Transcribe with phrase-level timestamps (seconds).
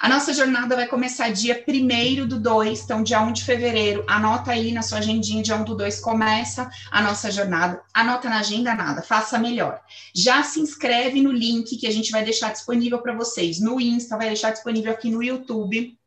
[0.00, 4.04] A nossa jornada vai começar dia 1 do 2, então dia 1 de fevereiro.
[4.06, 7.80] Anota aí na sua agendinha, dia 1 do 2 começa a nossa jornada.
[7.92, 9.80] Anota na agenda nada, faça melhor.
[10.14, 14.16] Já se inscreve no link que a gente vai deixar disponível para vocês no Insta,
[14.16, 15.98] vai deixar disponível aqui no YouTube.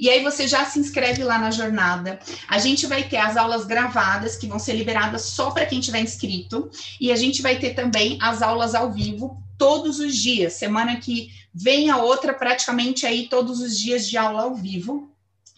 [0.00, 2.18] E aí você já se inscreve lá na jornada.
[2.48, 6.00] A gente vai ter as aulas gravadas que vão ser liberadas só para quem tiver
[6.00, 10.54] inscrito, e a gente vai ter também as aulas ao vivo todos os dias.
[10.54, 15.12] Semana que vem a outra praticamente aí todos os dias de aula ao vivo.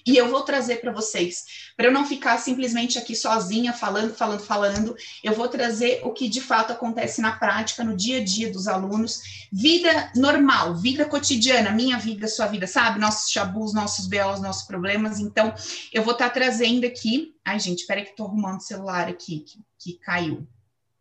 [0.07, 4.41] E eu vou trazer para vocês, para eu não ficar simplesmente aqui sozinha falando, falando,
[4.41, 8.53] falando, eu vou trazer o que de fato acontece na prática, no dia a dia
[8.53, 13.01] dos alunos, vida normal, vida cotidiana, minha vida, sua vida, sabe?
[13.01, 15.21] Nossos chabus, nossos BOs, nossos problemas.
[15.21, 15.55] Então,
[15.91, 17.35] eu vou estar tá trazendo aqui.
[17.43, 20.47] Ai, gente, espera que estou arrumando o celular aqui, que, que caiu.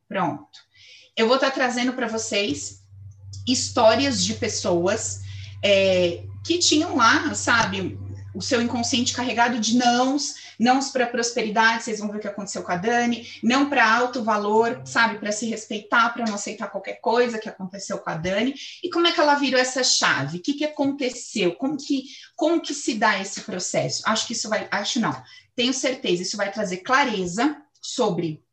[0.08, 0.60] Pronto.
[1.16, 2.83] Eu vou estar tá trazendo para vocês
[3.48, 5.22] histórias de pessoas
[5.64, 7.98] é, que tinham lá, sabe,
[8.34, 12.64] o seu inconsciente carregado de nãos, nãos para prosperidade, vocês vão ver o que aconteceu
[12.64, 17.00] com a Dani, não para alto valor, sabe, para se respeitar, para não aceitar qualquer
[17.00, 18.56] coisa que aconteceu com a Dani.
[18.84, 20.38] E como é que ela virou essa chave?
[20.38, 21.56] O que, que aconteceu?
[21.56, 24.02] Como que, como que se dá esse processo?
[24.06, 25.16] Acho que isso vai, acho não,
[25.56, 28.44] tenho certeza, isso vai trazer clareza sobre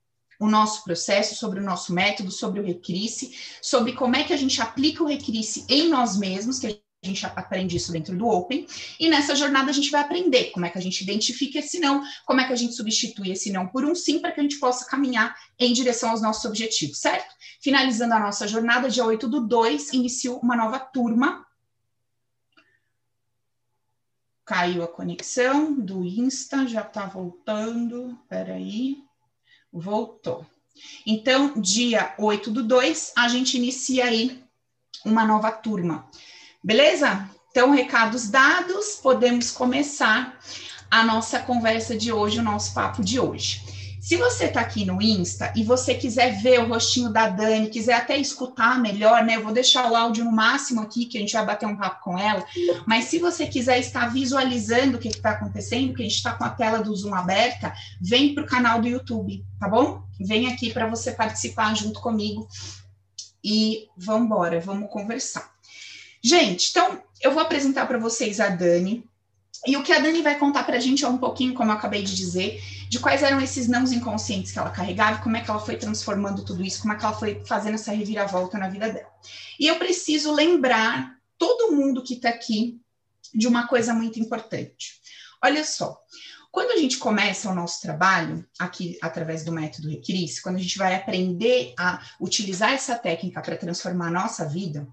[0.41, 4.37] o nosso processo, sobre o nosso método, sobre o Recrisse, sobre como é que a
[4.39, 8.67] gente aplica o Recrisse em nós mesmos, que a gente aprende isso dentro do Open,
[8.99, 12.03] e nessa jornada a gente vai aprender como é que a gente identifica esse não,
[12.25, 14.59] como é que a gente substitui esse não por um sim, para que a gente
[14.59, 17.35] possa caminhar em direção aos nossos objetivos, certo?
[17.61, 21.47] Finalizando a nossa jornada, dia 8 do 2, iniciou uma nova turma.
[24.47, 29.05] Caiu a conexão do Insta, já está voltando, peraí,
[29.73, 30.47] voltou.
[31.07, 34.43] Então, dia 8 do 2, a gente inicia aí
[35.05, 36.09] uma nova turma.
[36.63, 37.29] Beleza?
[37.51, 40.39] Então, recados dados, podemos começar
[40.91, 43.80] a nossa conversa de hoje, o nosso papo de hoje.
[44.01, 47.93] Se você está aqui no Insta e você quiser ver o rostinho da Dani, quiser
[47.93, 49.37] até escutar melhor, né?
[49.37, 52.03] Eu vou deixar o áudio no máximo aqui, que a gente vai bater um papo
[52.03, 52.43] com ela.
[52.87, 56.45] Mas se você quiser estar visualizando o que está acontecendo, que a gente está com
[56.45, 60.03] a tela do Zoom aberta, vem para o canal do YouTube, tá bom?
[60.19, 62.49] Vem aqui para você participar junto comigo.
[63.45, 65.53] E vamos embora, vamos conversar.
[66.23, 69.05] Gente, então eu vou apresentar para vocês a Dani.
[69.67, 71.77] E o que a Dani vai contar para a gente é um pouquinho, como eu
[71.77, 75.51] acabei de dizer, de quais eram esses nãos inconscientes que ela carregava, como é que
[75.51, 78.89] ela foi transformando tudo isso, como é que ela foi fazendo essa reviravolta na vida
[78.91, 79.11] dela.
[79.59, 82.81] E eu preciso lembrar todo mundo que está aqui
[83.35, 85.01] de uma coisa muito importante.
[85.43, 86.01] Olha só,
[86.51, 90.77] quando a gente começa o nosso trabalho, aqui através do método Recris, quando a gente
[90.77, 94.89] vai aprender a utilizar essa técnica para transformar a nossa vida,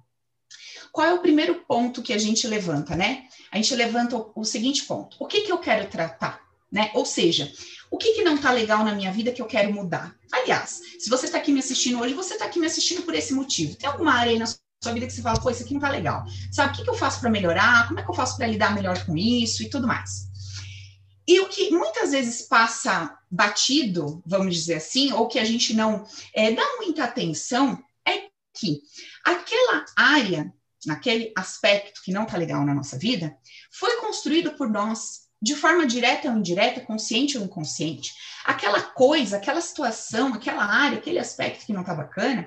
[0.97, 3.25] qual é o primeiro ponto que a gente levanta, né?
[3.51, 6.41] A gente levanta o, o seguinte ponto: o que, que eu quero tratar?
[6.71, 6.89] Né?
[6.95, 7.53] Ou seja,
[7.91, 10.15] o que, que não está legal na minha vida que eu quero mudar?
[10.31, 13.31] Aliás, se você está aqui me assistindo hoje, você está aqui me assistindo por esse
[13.31, 13.75] motivo.
[13.75, 15.91] Tem alguma área aí na sua vida que você fala, pô, isso aqui não está
[15.91, 16.25] legal.
[16.51, 17.87] Sabe, o que, que eu faço para melhorar?
[17.87, 20.25] Como é que eu faço para lidar melhor com isso e tudo mais?
[21.27, 26.07] E o que muitas vezes passa batido, vamos dizer assim, ou que a gente não
[26.33, 28.81] é, dá muita atenção, é que
[29.23, 30.51] aquela área
[30.87, 33.35] naquele aspecto que não está legal na nossa vida,
[33.71, 38.13] foi construído por nós, de forma direta ou indireta, consciente ou inconsciente.
[38.45, 42.45] Aquela coisa, aquela situação, aquela área, aquele aspecto que não está bacana,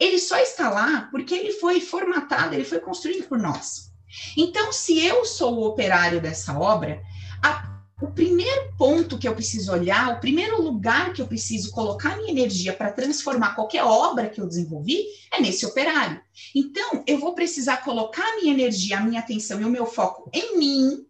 [0.00, 3.92] ele só está lá porque ele foi formatado, ele foi construído por nós.
[4.36, 7.02] Então, se eu sou o operário dessa obra,
[7.42, 7.71] a
[8.02, 12.32] o primeiro ponto que eu preciso olhar, o primeiro lugar que eu preciso colocar minha
[12.32, 16.20] energia para transformar qualquer obra que eu desenvolvi é nesse operário.
[16.52, 20.58] Então, eu vou precisar colocar minha energia, a minha atenção e o meu foco em
[20.58, 21.06] mim,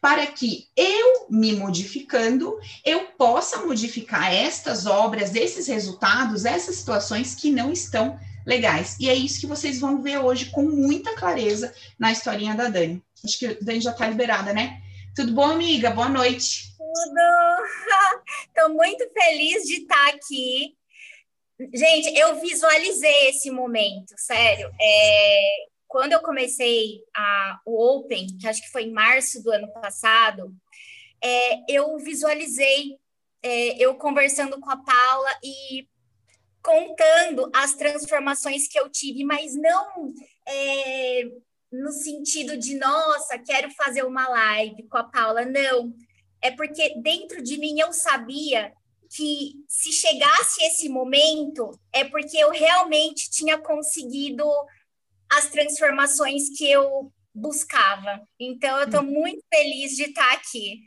[0.00, 7.50] para que eu me modificando, eu possa modificar estas obras, esses resultados, essas situações que
[7.50, 8.16] não estão
[8.46, 8.96] legais.
[9.00, 13.02] E é isso que vocês vão ver hoje com muita clareza na historinha da Dani.
[13.24, 14.80] Acho que a Dani já está liberada, né?
[15.14, 15.90] Tudo bom, amiga?
[15.90, 16.74] Boa noite.
[16.78, 18.24] Tudo.
[18.48, 20.74] Estou muito feliz de estar aqui.
[21.74, 24.70] Gente, eu visualizei esse momento, sério.
[24.80, 29.70] É, quando eu comecei a, o Open, que acho que foi em março do ano
[29.74, 30.50] passado,
[31.22, 32.98] é, eu visualizei
[33.42, 35.86] é, eu conversando com a Paula e
[36.62, 40.14] contando as transformações que eu tive, mas não
[40.48, 41.24] é,
[41.72, 45.44] no sentido de, nossa, quero fazer uma live com a Paula.
[45.44, 45.92] Não.
[46.40, 48.72] É porque dentro de mim eu sabia
[49.14, 54.44] que se chegasse esse momento, é porque eu realmente tinha conseguido
[55.30, 58.22] as transformações que eu buscava.
[58.38, 59.12] Então, eu estou hum.
[59.12, 60.80] muito feliz de estar aqui.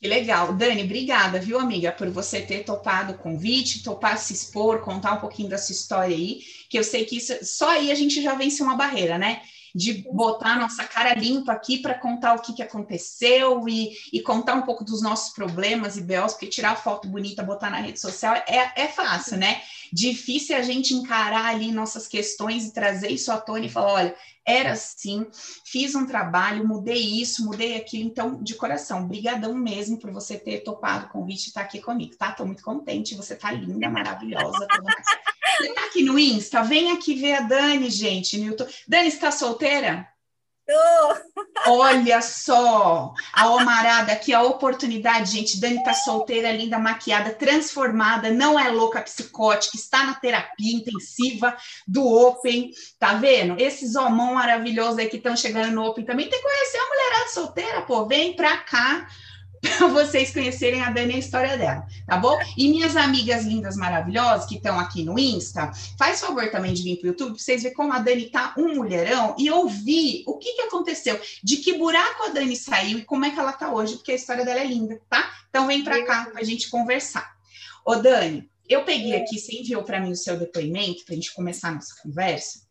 [0.00, 0.54] Que legal.
[0.54, 5.20] Dani, obrigada, viu, amiga, por você ter topado o convite, topar se expor, contar um
[5.20, 8.34] pouquinho da sua história aí, que eu sei que isso, só aí a gente já
[8.34, 9.42] vence uma barreira, né?
[9.76, 14.54] De botar nossa cara limpa aqui para contar o que, que aconteceu e, e, contar
[14.54, 18.34] um pouco dos nossos problemas e belos, porque tirar foto bonita, botar na rede social
[18.34, 19.60] é, é fácil, né?
[19.92, 24.16] Difícil a gente encarar ali nossas questões e trazer isso à tona e falar: olha,
[24.46, 25.26] era assim,
[25.64, 28.04] fiz um trabalho, mudei isso, mudei aquilo.
[28.04, 31.80] Então, de coração, brigadão mesmo por você ter topado o convite e estar tá aqui
[31.82, 32.32] comigo, tá?
[32.32, 34.66] Tô muito contente, você tá linda, maravilhosa.
[35.58, 36.62] Você tá aqui no Insta?
[36.62, 38.72] Vem aqui ver a Dani, gente, YouTube.
[38.86, 40.08] Dani, está solteira?
[41.68, 45.60] Olha só, a Omarada aqui, a oportunidade, gente.
[45.60, 51.56] Dani tá solteira, linda, maquiada, transformada, não é louca psicótica, está na terapia intensiva
[51.86, 53.60] do Open, tá vendo?
[53.60, 57.30] Esses homão maravilhosos aí que estão chegando no Open também tem que conhecer a mulherada
[57.30, 59.06] solteira, pô, vem pra cá
[59.60, 62.38] para vocês conhecerem a Dani e a história dela, tá bom?
[62.56, 66.96] E minhas amigas lindas, maravilhosas, que estão aqui no Insta, faz favor também de vir
[66.96, 70.38] para o YouTube, para vocês verem como a Dani tá um mulherão e ouvir o
[70.38, 73.72] que, que aconteceu, de que buraco a Dani saiu e como é que ela tá
[73.72, 75.30] hoje, porque a história dela é linda, tá?
[75.48, 77.36] Então vem para cá para a gente conversar.
[77.84, 81.32] Ô, Dani, eu peguei aqui, você enviou para mim o seu depoimento para a gente
[81.32, 82.66] começar a nossa conversa.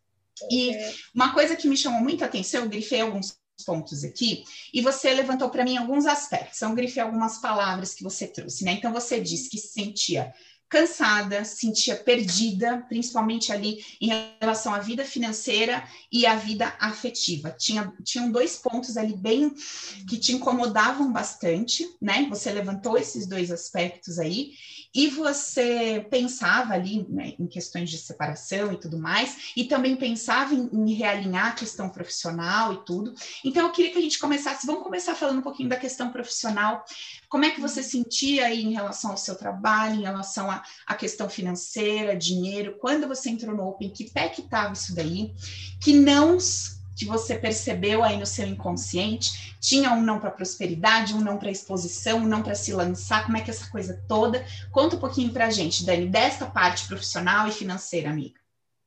[0.50, 0.76] E
[1.14, 5.50] uma coisa que me chamou muita atenção, eu grifei alguns pontos aqui, e você levantou
[5.50, 8.72] para mim alguns aspectos, então grifei algumas palavras que você trouxe, né?
[8.72, 10.32] Então você disse que se sentia
[10.68, 14.10] cansada, sentia perdida, principalmente ali em
[14.40, 17.54] relação à vida financeira e à vida afetiva.
[17.56, 19.54] Tinha, tinham dois pontos ali bem
[20.08, 22.26] que te incomodavam bastante, né?
[22.28, 24.52] Você levantou esses dois aspectos aí,
[24.94, 30.54] e você pensava ali né, em questões de separação e tudo mais, e também pensava
[30.54, 33.14] em, em, realinhar a questão profissional e tudo.
[33.44, 36.84] Então, eu queria que a gente começasse, vamos começar falando um pouquinho da questão profissional.
[37.28, 41.28] Como é que você sentia aí em relação ao seu trabalho, em relação à questão
[41.28, 42.76] financeira, dinheiro?
[42.78, 45.32] Quando você entrou no Open, que pé que estava isso daí?
[45.82, 46.38] Que não
[46.96, 49.54] que você percebeu aí no seu inconsciente?
[49.60, 53.24] Tinha um não para prosperidade, um não para exposição, um não para se lançar?
[53.24, 54.44] Como é que é essa coisa toda?
[54.72, 58.40] Conta um pouquinho para a gente, Dani, desta parte profissional e financeira, amiga.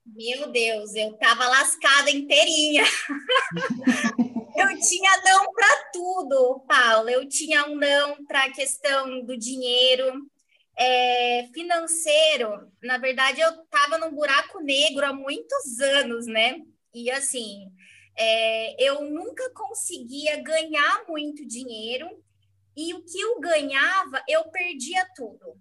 [0.06, 2.83] Meu Deus, eu tava lascada inteirinha.
[4.57, 7.12] eu tinha não para tudo, Paula.
[7.12, 10.25] Eu tinha um não para a questão do dinheiro,
[10.75, 12.71] é, financeiro.
[12.81, 16.55] Na verdade, eu tava num buraco negro há muitos anos, né?
[16.94, 17.71] E assim,
[18.19, 22.21] é, eu nunca conseguia ganhar muito dinheiro
[22.75, 25.57] e o que eu ganhava, eu perdia tudo.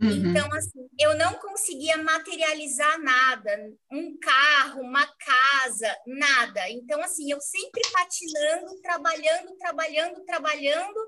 [0.00, 0.10] Uhum.
[0.10, 6.68] Então, assim, eu não conseguia materializar nada, um carro, uma casa, nada.
[6.68, 11.00] Então, assim, eu sempre patinando, trabalhando, trabalhando, trabalhando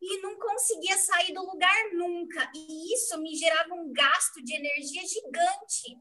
[0.00, 2.50] e não conseguia sair do lugar nunca.
[2.54, 5.98] E isso me gerava um gasto de energia gigante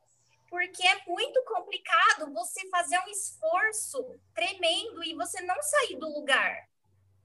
[0.49, 6.67] porque é muito complicado você fazer um esforço tremendo e você não sair do lugar,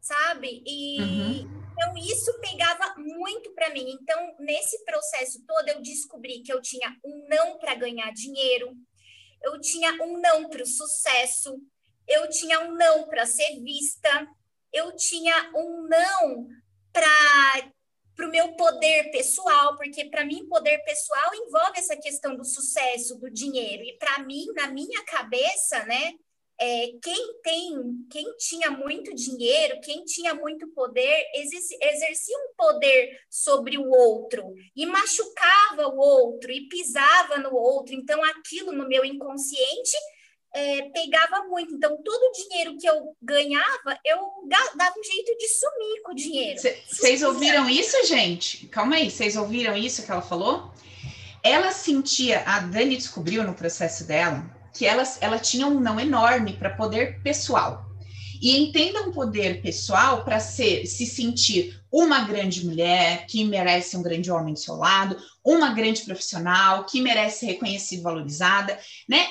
[0.01, 0.63] sabe?
[0.67, 1.65] E uhum.
[1.73, 3.99] então isso pegava muito para mim.
[4.01, 8.75] Então, nesse processo todo, eu descobri que eu tinha um não para ganhar dinheiro,
[9.43, 11.59] eu tinha um não para o sucesso,
[12.07, 14.29] eu tinha um não para ser vista,
[14.73, 16.49] eu tinha um não
[16.93, 17.73] para
[18.15, 23.19] para o meu poder pessoal, porque para mim poder pessoal envolve essa questão do sucesso,
[23.19, 23.83] do dinheiro.
[23.83, 26.13] E para mim, na minha cabeça, né,
[26.61, 33.77] é, quem tem, quem tinha muito dinheiro, quem tinha muito poder, exercia um poder sobre
[33.77, 37.95] o outro e machucava o outro e pisava no outro.
[37.95, 39.97] Então, aquilo no meu inconsciente
[40.55, 41.75] é, pegava muito.
[41.75, 44.19] Então, todo o dinheiro que eu ganhava, eu
[44.49, 46.61] dava um jeito de sumir com o dinheiro.
[46.89, 48.69] Vocês ouviram isso, gente?
[48.69, 50.71] Calma aí, vocês ouviram isso que ela falou?
[51.43, 56.57] Ela sentia, a Dani descobriu no processo dela, que ela, ela tinha um não enorme
[56.57, 57.85] para poder pessoal.
[58.41, 64.03] E entenda um poder pessoal para ser se sentir uma grande mulher que merece um
[64.03, 69.27] grande homem do seu lado, uma grande profissional que merece ser reconhecida e valorizada, né?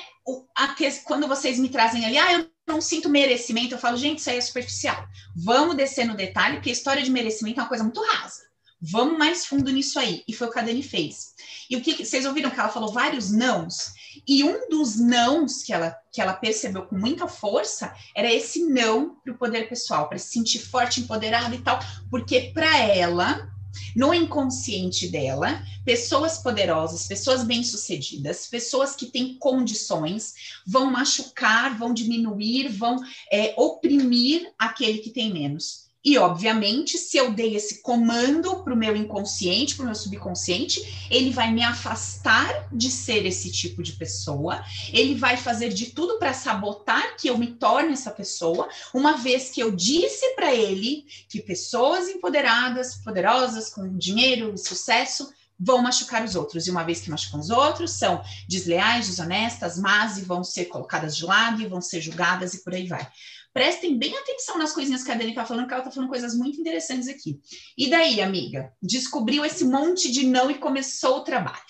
[1.04, 4.38] Quando vocês me trazem ali, ah, eu não sinto merecimento, eu falo, gente, isso aí
[4.38, 5.06] é superficial.
[5.36, 8.42] Vamos descer no detalhe, porque a história de merecimento é uma coisa muito rasa.
[8.80, 10.22] Vamos mais fundo nisso aí.
[10.28, 11.34] E foi o que a Dani fez.
[11.70, 13.94] E o que vocês ouviram que ela falou vários nãos?
[14.26, 19.16] E um dos nãos que ela, que ela percebeu com muita força era esse não
[19.16, 21.78] para o poder pessoal, para se sentir forte, empoderada e tal,
[22.10, 23.48] porque para ela
[23.94, 30.34] no inconsciente dela, pessoas poderosas, pessoas bem-sucedidas, pessoas que têm condições,
[30.66, 32.98] vão machucar, vão diminuir, vão
[33.32, 35.84] é, oprimir aquele que tem menos.
[36.04, 41.08] E, obviamente, se eu dei esse comando para o meu inconsciente, para o meu subconsciente,
[41.10, 46.18] ele vai me afastar de ser esse tipo de pessoa, ele vai fazer de tudo
[46.18, 51.06] para sabotar que eu me torne essa pessoa, uma vez que eu disse para ele
[51.26, 56.66] que pessoas empoderadas, poderosas, com dinheiro e sucesso, vão machucar os outros.
[56.66, 61.16] E uma vez que machucam os outros, são desleais, desonestas, más e vão ser colocadas
[61.16, 63.08] de lado e vão ser julgadas e por aí vai.
[63.54, 66.36] Prestem bem atenção nas coisinhas que a Dani está falando, que ela está falando coisas
[66.36, 67.40] muito interessantes aqui.
[67.78, 68.74] E daí, amiga?
[68.82, 71.62] Descobriu esse monte de não e começou o trabalho.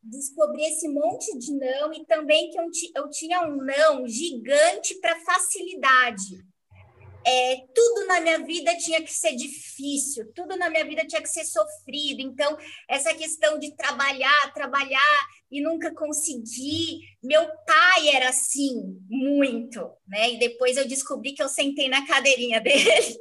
[0.00, 5.18] Descobri esse monte de não e também que eu, eu tinha um não gigante para
[5.20, 6.44] facilidade
[7.26, 11.28] é, tudo na minha vida tinha que ser difícil, tudo na minha vida tinha que
[11.28, 12.20] ser sofrido.
[12.20, 12.56] Então,
[12.88, 17.00] essa questão de trabalhar, trabalhar e nunca conseguir.
[17.22, 20.32] Meu pai era assim, muito, né?
[20.32, 23.18] E depois eu descobri que eu sentei na cadeirinha dele.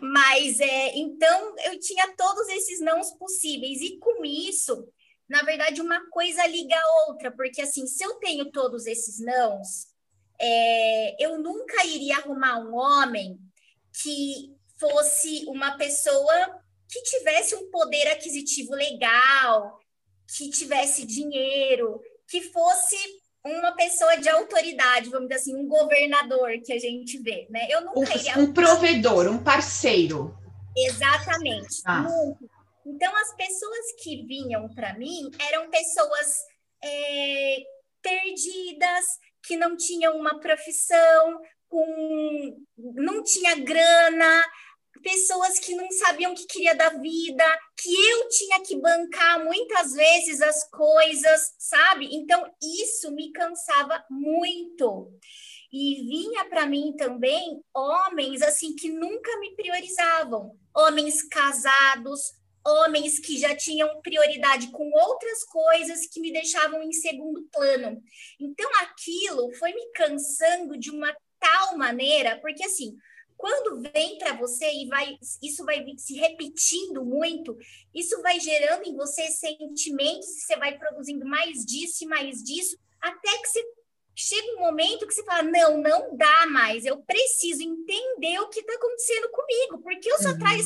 [0.00, 4.88] Mas é, então eu tinha todos esses nãos possíveis, e com isso,
[5.28, 9.89] na verdade, uma coisa liga a outra, porque assim, se eu tenho todos esses nãos,
[10.40, 13.38] é, eu nunca iria arrumar um homem
[14.02, 19.78] que fosse uma pessoa que tivesse um poder aquisitivo legal,
[20.36, 22.96] que tivesse dinheiro, que fosse
[23.44, 27.66] uma pessoa de autoridade, vamos dizer assim, um governador que a gente vê, né?
[27.70, 28.38] Eu nunca um, iria...
[28.38, 30.36] um provedor, um parceiro.
[30.76, 31.82] Exatamente.
[31.84, 32.06] Ah.
[32.86, 36.44] Então, as pessoas que vinham para mim eram pessoas
[36.82, 37.58] é,
[38.02, 39.04] perdidas,
[39.42, 44.44] que não tinham uma profissão, com não tinha grana,
[45.02, 47.44] pessoas que não sabiam o que queria da vida,
[47.80, 52.08] que eu tinha que bancar muitas vezes as coisas, sabe?
[52.12, 55.12] Então isso me cansava muito.
[55.72, 62.32] E vinha para mim também homens assim que nunca me priorizavam, homens casados,
[62.64, 68.02] homens que já tinham prioridade com outras coisas que me deixavam em segundo plano.
[68.38, 72.96] Então aquilo foi me cansando de uma tal maneira, porque assim,
[73.36, 77.56] quando vem para você e vai isso vai se repetindo muito,
[77.94, 83.38] isso vai gerando em você sentimentos, você vai produzindo mais disso e mais disso, até
[83.38, 83.64] que você
[84.14, 88.60] chega um momento que você fala: não, não dá mais, eu preciso entender o que
[88.60, 90.38] está acontecendo comigo, porque eu só uhum.
[90.38, 90.60] trago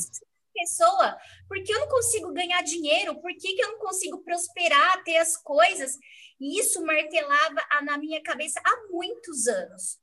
[0.55, 1.19] pessoa?
[1.49, 3.21] Por que eu não consigo ganhar dinheiro?
[3.21, 5.99] Por que, que eu não consigo prosperar, ter as coisas?
[6.41, 9.99] E isso martelava na minha cabeça há muitos anos.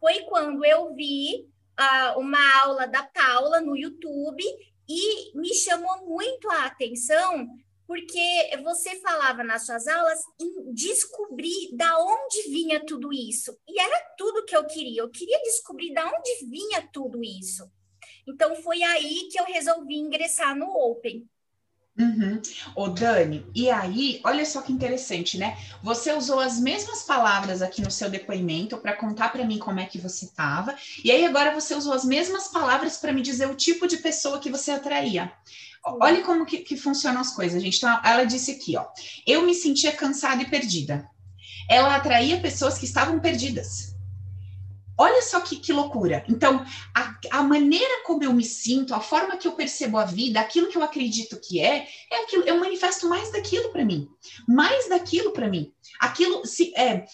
[0.00, 1.46] Foi quando eu vi
[1.78, 4.44] uh, uma aula da Paula no YouTube
[4.88, 7.48] e me chamou muito a atenção
[7.86, 13.54] porque você falava nas suas aulas em descobrir da onde vinha tudo isso.
[13.68, 15.02] E era tudo que eu queria.
[15.02, 17.70] Eu queria descobrir da onde vinha tudo isso.
[18.26, 21.26] Então foi aí que eu resolvi ingressar no Open.
[21.98, 22.40] Uhum.
[22.74, 25.58] Ô Dani, e aí, olha só que interessante, né?
[25.82, 29.84] Você usou as mesmas palavras aqui no seu depoimento para contar para mim como é
[29.84, 30.74] que você estava,
[31.04, 34.38] e aí agora você usou as mesmas palavras para me dizer o tipo de pessoa
[34.38, 35.30] que você atraía.
[35.84, 37.76] Olha como que, que funcionam as coisas, gente.
[37.76, 38.86] Então, ela disse aqui, ó,
[39.26, 41.06] eu me sentia cansada e perdida.
[41.68, 43.91] Ela atraía pessoas que estavam perdidas.
[45.02, 46.24] Olha só que, que loucura.
[46.28, 50.38] Então, a, a, maneira como eu me sinto, a forma que eu percebo a vida,
[50.38, 54.08] aquilo que eu acredito que é, é aquilo, eu manifesto mais daquilo para mim,
[54.46, 55.72] mais daquilo para mim.
[55.98, 57.04] Aquilo se é,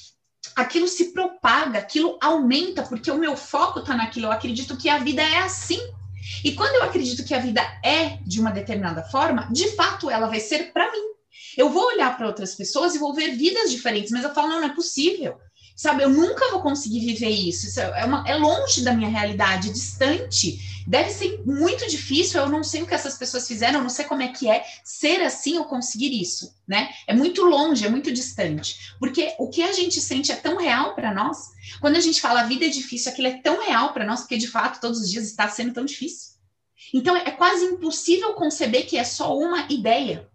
[0.55, 4.27] aquilo se propaga, aquilo aumenta, porque o meu foco está naquilo.
[4.27, 5.81] Eu acredito que a vida é assim.
[6.45, 10.27] E quando eu acredito que a vida é de uma determinada forma, de fato ela
[10.27, 11.09] vai ser para mim.
[11.57, 14.61] Eu vou olhar para outras pessoas e vou ver vidas diferentes, mas eu falo, não,
[14.61, 15.39] não é possível
[15.79, 16.03] sabe?
[16.03, 17.69] Eu nunca vou conseguir viver isso.
[17.69, 20.59] isso é, uma, é longe da minha realidade, distante.
[20.85, 22.41] Deve ser muito difícil.
[22.41, 24.65] Eu não sei o que essas pessoas fizeram, eu não sei como é que é
[24.83, 26.91] ser assim ou conseguir isso, né?
[27.07, 28.93] É muito longe, é muito distante.
[28.99, 31.53] Porque o que a gente sente é tão real para nós.
[31.81, 34.37] Quando a gente fala a vida é difícil, aquilo é tão real para nós, porque
[34.37, 36.33] de fato todos os dias está sendo tão difícil.
[36.93, 40.28] Então é quase impossível conceber que é só uma ideia.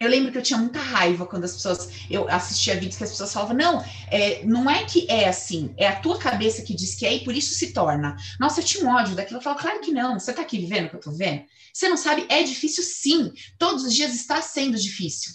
[0.00, 1.88] Eu lembro que eu tinha muita raiva quando as pessoas.
[2.08, 5.88] Eu assistia vídeos que as pessoas falavam: não, é, não é que é assim, é
[5.88, 8.16] a tua cabeça que diz que é e por isso se torna.
[8.38, 9.38] Nossa, eu tinha um ódio daquilo.
[9.38, 11.42] Eu falava: claro que não, você tá aqui vivendo o que eu tô vendo?
[11.72, 13.32] Você não sabe, é difícil sim.
[13.58, 15.32] Todos os dias está sendo difícil.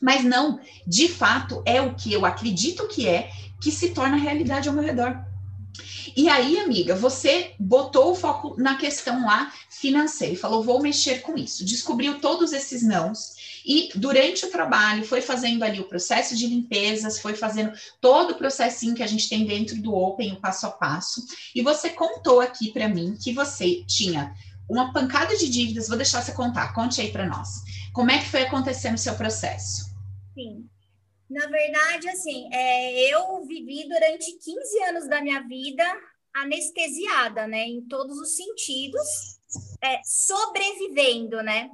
[0.00, 3.30] Mas não, de fato, é o que eu acredito que é
[3.60, 5.24] que se torna realidade ao meu redor.
[6.16, 11.22] E aí, amiga, você botou o foco na questão lá financeira e falou: vou mexer
[11.22, 11.64] com isso.
[11.64, 13.34] Descobriu todos esses nãos
[13.64, 18.34] e durante o trabalho foi fazendo ali o processo de limpezas, foi fazendo todo o
[18.36, 21.24] processinho que a gente tem dentro do Open, o passo a passo.
[21.54, 24.34] E você contou aqui para mim que você tinha
[24.68, 25.88] uma pancada de dívidas.
[25.88, 26.74] Vou deixar você contar.
[26.74, 27.62] Conte aí para nós.
[27.92, 29.94] Como é que foi acontecendo o seu processo?
[30.34, 30.68] Sim.
[31.30, 35.84] Na verdade, assim, é, eu vivi durante 15 anos da minha vida
[36.34, 39.38] anestesiada, né, em todos os sentidos,
[39.82, 41.70] é, sobrevivendo, né?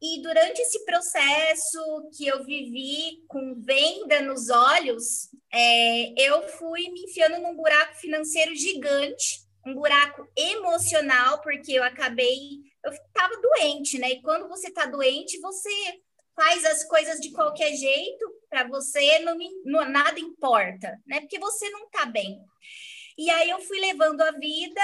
[0.00, 7.04] E durante esse processo que eu vivi com venda nos olhos, é, eu fui me
[7.04, 12.36] enfiando num buraco financeiro gigante, um buraco emocional, porque eu acabei,
[12.84, 14.10] eu estava doente, né?
[14.10, 15.70] E quando você está doente, você
[16.36, 21.20] faz as coisas de qualquer jeito, para você não, não, nada importa, né?
[21.20, 22.38] Porque você não está bem.
[23.18, 24.82] E aí eu fui levando a vida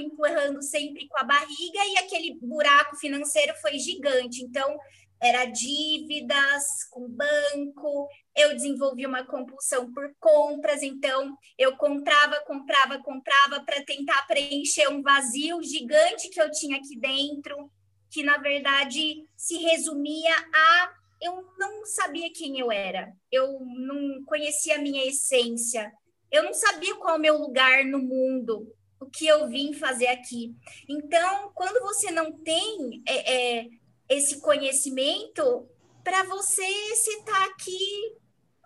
[0.00, 4.42] fui empurrando sempre com a barriga e aquele buraco financeiro foi gigante.
[4.42, 4.78] Então,
[5.22, 13.62] era dívidas com banco, eu desenvolvi uma compulsão por compras, então eu comprava, comprava, comprava
[13.62, 17.70] para tentar preencher um vazio gigante que eu tinha aqui dentro,
[18.10, 20.92] que na verdade se resumia a
[21.22, 25.92] eu não sabia quem eu era, eu não conhecia a minha essência,
[26.32, 28.66] eu não sabia qual é o meu lugar no mundo,
[29.00, 30.54] o que eu vim fazer aqui.
[30.88, 33.66] Então, quando você não tem é, é,
[34.08, 35.66] esse conhecimento,
[36.04, 38.14] para você se está aqui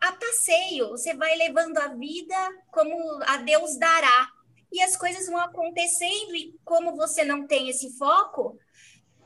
[0.02, 2.36] a passeio, você vai levando a vida
[2.70, 4.28] como a Deus dará.
[4.72, 8.58] E as coisas vão acontecendo, e como você não tem esse foco,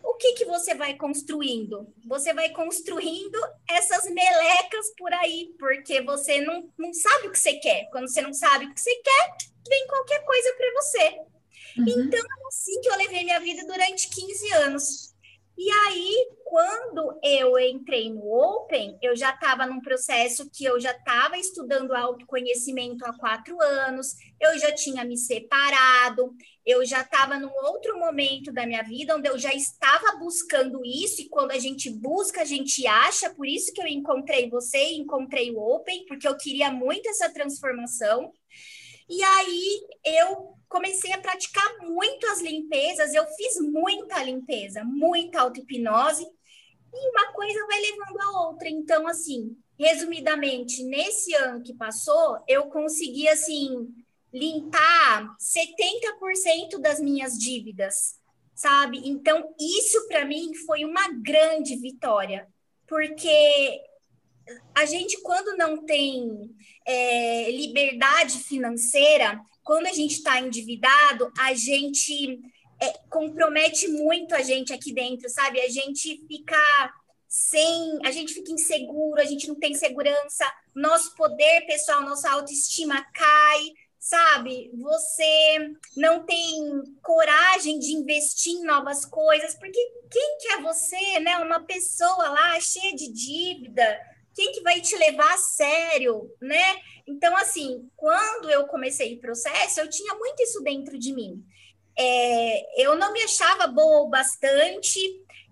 [0.02, 1.90] o que, que você vai construindo?
[2.06, 3.38] Você vai construindo
[3.68, 7.88] essas melecas por aí, porque você não, não sabe o que você quer.
[7.90, 9.36] Quando você não sabe o que você quer,
[9.68, 11.08] vem qualquer coisa para você.
[11.78, 11.88] Uhum.
[11.88, 15.14] Então, é assim que eu levei minha vida durante 15 anos.
[15.60, 20.92] E aí, quando eu entrei no Open, eu já estava num processo que eu já
[20.92, 26.32] estava estudando autoconhecimento há quatro anos, eu já tinha me separado,
[26.64, 31.22] eu já estava num outro momento da minha vida onde eu já estava buscando isso,
[31.22, 34.98] e quando a gente busca, a gente acha, por isso que eu encontrei você e
[34.98, 38.32] encontrei o Open, porque eu queria muito essa transformação.
[39.08, 46.26] E aí eu comecei a praticar muito as limpezas, eu fiz muita limpeza, muita auto-hipnose,
[46.92, 48.68] e uma coisa vai levando a outra.
[48.68, 53.88] Então, assim, resumidamente, nesse ano que passou, eu consegui, assim,
[54.32, 58.18] limpar 70% das minhas dívidas,
[58.54, 59.00] sabe?
[59.04, 62.46] Então, isso para mim foi uma grande vitória,
[62.86, 63.80] porque
[64.74, 66.50] a gente, quando não tem
[66.86, 72.40] é, liberdade financeira, quando a gente está endividado, a gente
[72.80, 75.60] é, compromete muito a gente aqui dentro, sabe?
[75.60, 76.94] A gente fica
[77.28, 83.04] sem, a gente fica inseguro, a gente não tem segurança, nosso poder pessoal, nossa autoestima
[83.12, 84.70] cai, sabe?
[84.74, 89.80] Você não tem coragem de investir em novas coisas, porque
[90.10, 91.36] quem que é você, né?
[91.38, 94.00] Uma pessoa lá cheia de dívida,
[94.38, 96.76] quem que vai te levar a sério, né?
[97.08, 101.44] Então, assim, quando eu comecei o processo, eu tinha muito isso dentro de mim.
[101.98, 105.00] É, eu não me achava boa o bastante,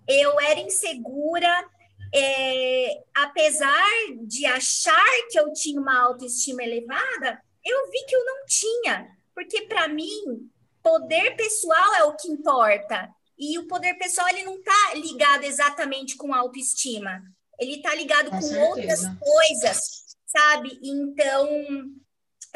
[0.07, 1.68] eu era insegura,
[2.14, 8.46] é, apesar de achar que eu tinha uma autoestima elevada, eu vi que eu não
[8.46, 10.49] tinha, porque para mim,
[10.81, 13.11] poder pessoal é o que importa.
[13.37, 17.20] E o poder pessoal ele não está ligado exatamente com autoestima
[17.59, 20.79] ele está ligado com, com outras coisas, sabe?
[20.83, 21.49] Então,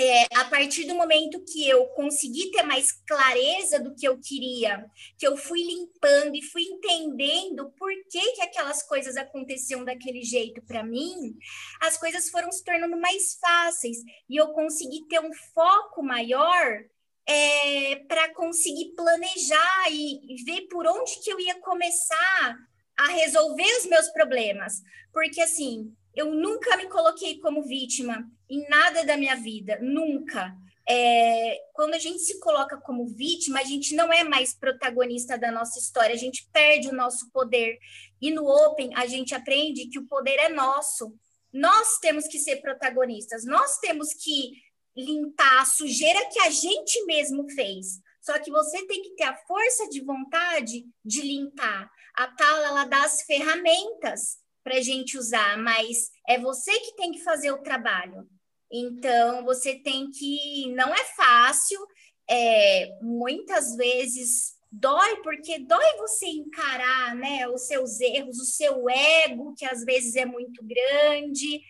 [0.01, 4.87] é, a partir do momento que eu consegui ter mais clareza do que eu queria,
[5.19, 10.63] que eu fui limpando e fui entendendo por que, que aquelas coisas aconteciam daquele jeito
[10.63, 11.37] para mim,
[11.83, 16.83] as coisas foram se tornando mais fáceis e eu consegui ter um foco maior
[17.27, 22.70] é, para conseguir planejar e, e ver por onde que eu ia começar
[23.01, 24.83] a resolver os meus problemas.
[25.13, 30.55] Porque, assim, eu nunca me coloquei como vítima em nada da minha vida, nunca.
[30.89, 35.53] É, quando a gente se coloca como vítima, a gente não é mais protagonista da
[35.53, 37.79] nossa história, a gente perde o nosso poder.
[38.21, 41.15] E no Open, a gente aprende que o poder é nosso.
[41.53, 44.53] Nós temos que ser protagonistas, nós temos que
[44.97, 48.01] limpar a sujeira que a gente mesmo fez.
[48.21, 51.91] Só que você tem que ter a força de vontade de limpar.
[52.17, 57.13] A tal ela dá as ferramentas para a gente usar, mas é você que tem
[57.13, 58.29] que fazer o trabalho.
[58.71, 60.73] Então, você tem que.
[60.75, 61.81] Não é fácil,
[62.29, 69.55] é, muitas vezes dói, porque dói você encarar né, os seus erros, o seu ego,
[69.57, 71.61] que às vezes é muito grande.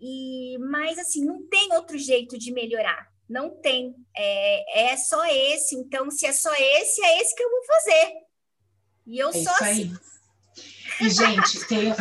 [0.00, 3.08] E, mas assim, não tem outro jeito de melhorar.
[3.28, 3.94] Não tem.
[4.16, 5.76] É, é só esse.
[5.76, 8.23] Então, se é só esse, é esse que eu vou fazer.
[9.06, 9.64] E eu é sou assim.
[9.64, 9.92] Aí.
[11.00, 11.92] E, gente, tem,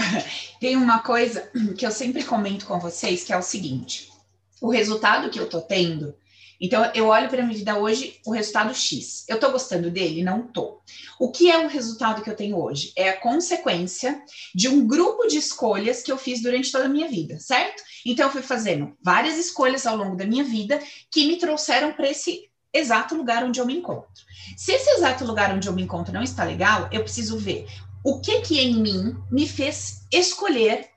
[0.60, 4.12] tem uma coisa que eu sempre comento com vocês, que é o seguinte:
[4.62, 6.16] o resultado que eu tô tendo
[6.64, 9.26] então, eu olho para a minha vida hoje, o resultado X.
[9.28, 10.24] Eu estou gostando dele?
[10.24, 10.82] Não estou.
[11.20, 12.94] O que é o resultado que eu tenho hoje?
[12.96, 14.24] É a consequência
[14.56, 17.84] de um grupo de escolhas que eu fiz durante toda a minha vida, certo?
[18.06, 20.80] Então, eu fui fazendo várias escolhas ao longo da minha vida
[21.12, 24.10] que me trouxeram para esse exato lugar onde eu me encontro.
[24.58, 27.68] Se esse exato lugar onde eu me encontro não está legal, eu preciso ver
[28.04, 30.90] o que que em mim me fez escolher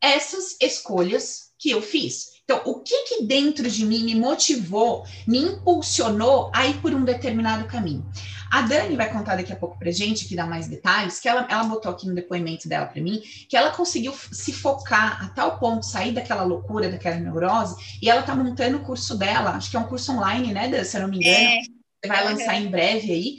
[0.00, 2.37] essas escolhas que eu fiz.
[2.50, 7.04] Então, o que que dentro de mim me motivou, me impulsionou a ir por um
[7.04, 8.10] determinado caminho?
[8.50, 11.46] A Dani vai contar daqui a pouco pra gente, que dá mais detalhes, que ela,
[11.50, 15.58] ela botou aqui no depoimento dela para mim, que ela conseguiu se focar a tal
[15.58, 19.76] ponto, sair daquela loucura, daquela neurose, e ela tá montando o curso dela, acho que
[19.76, 21.60] é um curso online, né, Dan, se eu não me engano, é.
[21.60, 23.36] você vai lançar em breve aí,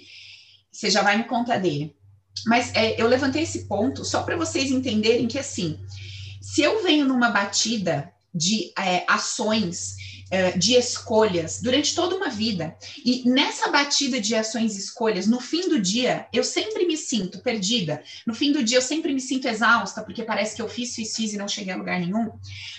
[0.71, 1.95] você já vai me contar dele.
[2.45, 5.79] Mas é, eu levantei esse ponto só para vocês entenderem que, assim,
[6.39, 9.95] se eu venho numa batida de é, ações,
[10.57, 12.75] de escolhas durante toda uma vida.
[13.03, 17.39] E nessa batida de ações e escolhas, no fim do dia, eu sempre me sinto
[17.39, 18.03] perdida.
[18.25, 21.15] No fim do dia, eu sempre me sinto exausta, porque parece que eu fiz, fiz,
[21.15, 22.29] fiz e não cheguei a lugar nenhum.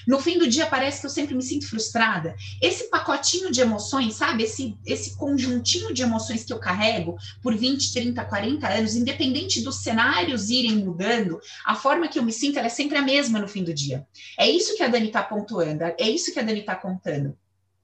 [0.06, 2.34] No fim do dia, parece que eu sempre me sinto frustrada.
[2.62, 4.44] Esse pacotinho de emoções, sabe?
[4.44, 9.82] Esse, esse conjuntinho de emoções que eu carrego por 20, 30, 40 anos, independente dos
[9.82, 13.64] cenários irem mudando, a forma que eu me sinto, é sempre a mesma no fim
[13.64, 14.06] do dia.
[14.38, 17.36] É isso que a Dani está pontuando, é isso que a Dani está contando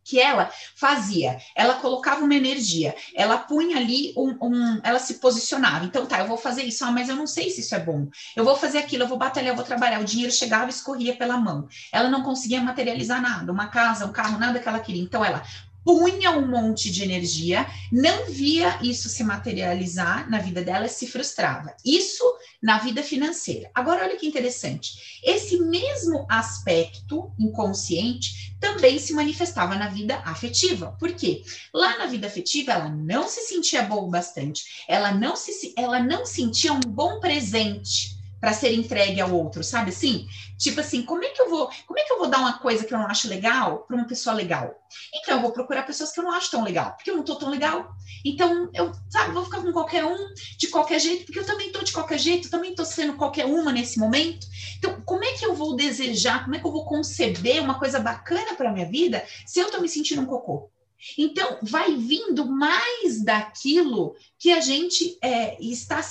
[0.06, 1.38] que ela fazia.
[1.54, 5.84] Ela colocava uma energia, ela punha ali um, um, ela se posicionava.
[5.84, 8.08] Então, tá, eu vou fazer isso, ah, mas eu não sei se isso é bom.
[8.36, 10.00] Eu vou fazer aquilo, eu vou batalhar, eu vou trabalhar.
[10.00, 11.66] O dinheiro chegava e escorria pela mão.
[11.92, 15.02] Ela não conseguia materializar nada, uma casa, um carro, nada que ela queria.
[15.02, 15.42] Então, ela
[15.86, 21.76] punha um monte de energia, não via isso se materializar na vida dela se frustrava.
[21.84, 22.24] Isso
[22.60, 23.70] na vida financeira.
[23.72, 25.20] Agora, olha que interessante.
[25.22, 30.96] Esse mesmo aspecto inconsciente também se manifestava na vida afetiva.
[30.98, 31.42] Por quê?
[31.72, 36.24] Lá na vida afetiva, ela não se sentia boa bastante, ela não, se, ela não
[36.24, 38.15] sentia um bom presente
[38.46, 40.28] para ser entregue ao outro, sabe assim?
[40.56, 42.84] Tipo assim, como é que eu vou, como é que eu vou dar uma coisa
[42.84, 44.72] que eu não acho legal para uma pessoa legal?
[45.12, 47.34] Então eu vou procurar pessoas que eu não acho tão legal, porque eu não tô
[47.34, 47.90] tão legal.
[48.24, 51.82] Então eu, sabe, vou ficar com qualquer um de qualquer jeito, porque eu também tô
[51.82, 54.46] de qualquer jeito, também tô sendo qualquer uma nesse momento.
[54.78, 57.98] Então, como é que eu vou desejar, como é que eu vou conceber uma coisa
[57.98, 60.70] bacana para minha vida se eu tô me sentindo um cocô?
[61.18, 66.02] Então, vai vindo mais daquilo que a gente é, está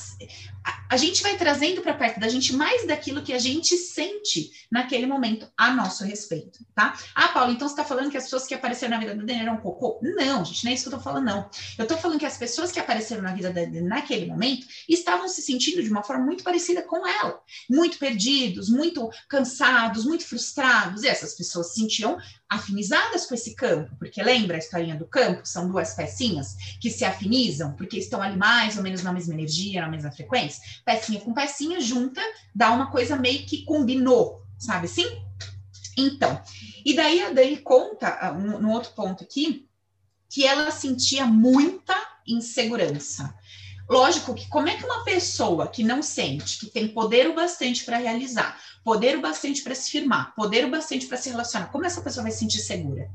[0.90, 5.06] a, gente vai trazendo para perto da gente mais daquilo que a gente sente naquele
[5.06, 6.98] momento a nosso respeito, tá?
[7.14, 9.42] Ah, Paulo, então você está falando que as pessoas que apareceram na vida da Dani
[9.42, 10.00] eram cocô?
[10.02, 11.50] Não, gente, não é isso que eu estou falando, não.
[11.78, 15.42] Eu estou falando que as pessoas que apareceram na vida da naquele momento estavam se
[15.42, 17.40] sentindo de uma forma muito parecida com ela.
[17.70, 21.04] Muito perdidos, muito cansados, muito frustrados.
[21.04, 22.18] E essas pessoas se sentiam
[22.50, 25.46] afinizadas com esse campo, porque lembra a historinha do campo?
[25.46, 29.82] São duas pecinhas que se afinizam, porque estão ali mais ou menos na mesma energia,
[29.82, 32.22] na mesma frequência pecinha com pecinha junta,
[32.54, 35.06] dá uma coisa meio que combinou, sabe assim?
[35.98, 36.42] Então,
[36.84, 39.68] e daí a Dani conta, no um, um outro ponto aqui,
[40.30, 41.96] que ela sentia muita
[42.28, 43.34] insegurança.
[43.88, 47.86] Lógico que como é que uma pessoa que não sente, que tem poder o bastante
[47.86, 51.86] para realizar, poder o bastante para se firmar, poder o bastante para se relacionar, como
[51.86, 53.10] essa pessoa vai se sentir segura?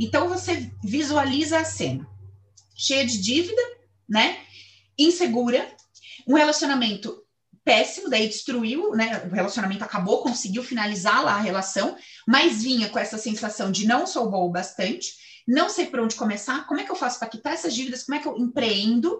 [0.00, 2.08] Então você visualiza a cena
[2.74, 3.62] cheia de dívida,
[4.08, 4.38] né?
[4.98, 5.66] Insegura,
[6.26, 7.22] um relacionamento
[7.64, 9.26] péssimo, daí destruiu, né?
[9.30, 14.06] O relacionamento acabou, conseguiu finalizar lá a relação, mas vinha com essa sensação de não
[14.06, 15.14] sou boa o bastante,
[15.46, 18.18] não sei por onde começar, como é que eu faço para quitar essas dívidas, como
[18.18, 19.18] é que eu empreendo?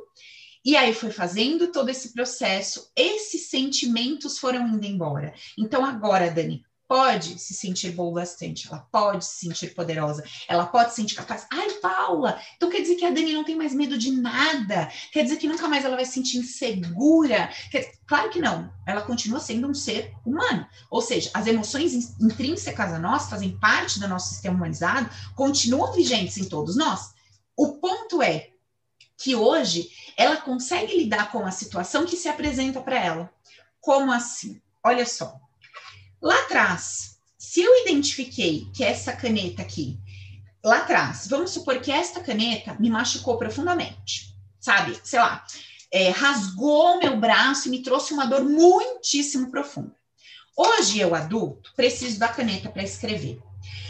[0.65, 5.35] E aí foi fazendo todo esse processo, esses sentimentos foram indo embora.
[5.59, 10.91] Então agora, Dani, pode se sentir boa bastante, ela pode se sentir poderosa, ela pode
[10.91, 11.45] se sentir capaz.
[11.51, 14.89] Ai, Paula, então quer dizer que a Dani não tem mais medo de nada?
[15.11, 17.51] Quer dizer que nunca mais ela vai se sentir insegura?
[17.69, 17.91] Quer...
[18.07, 20.69] Claro que não, ela continua sendo um ser humano.
[20.89, 26.37] Ou seja, as emoções intrínsecas a nós, fazem parte do nosso sistema humanizado, continuam vigentes
[26.37, 27.13] em todos nós.
[27.57, 28.51] O ponto é
[29.19, 33.33] que hoje ela consegue lidar com a situação que se apresenta para ela.
[33.81, 34.63] Como assim?
[34.85, 35.41] Olha só,
[36.25, 40.01] Lá atrás, se eu identifiquei que essa caneta aqui,
[40.65, 44.99] lá atrás, vamos supor que esta caneta me machucou profundamente, sabe?
[45.05, 45.45] Sei lá,
[45.93, 49.95] é, rasgou meu braço e me trouxe uma dor muitíssimo profunda.
[50.57, 53.39] Hoje, eu adulto, preciso da caneta para escrever.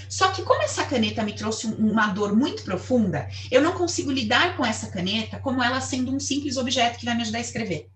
[0.08, 4.56] Só que como essa caneta me trouxe uma dor muito profunda, eu não consigo lidar
[4.56, 7.88] com essa caneta como ela sendo um simples objeto que vai me ajudar a escrever,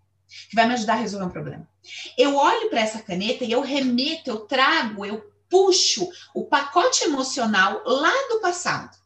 [0.48, 1.68] que vai me ajudar a resolver um problema.
[2.16, 7.82] Eu olho para essa caneta e eu remeto, eu trago, eu puxo o pacote emocional
[7.84, 8.96] lá do passado.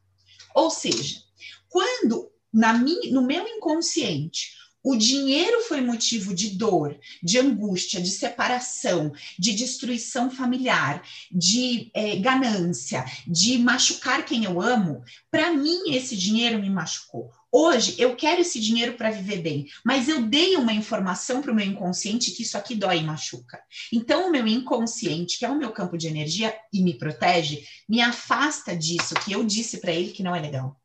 [0.55, 1.23] Ou seja,
[1.69, 8.11] quando na minha, no meu inconsciente o dinheiro foi motivo de dor, de angústia, de
[8.11, 15.05] separação, de destruição familiar, de é, ganância, de machucar quem eu amo.
[15.31, 17.31] Para mim, esse dinheiro me machucou.
[17.55, 21.55] Hoje, eu quero esse dinheiro para viver bem, mas eu dei uma informação para o
[21.55, 23.62] meu inconsciente que isso aqui dói e machuca.
[23.93, 28.01] Então, o meu inconsciente, que é o meu campo de energia e me protege, me
[28.01, 30.81] afasta disso que eu disse para ele que não é legal.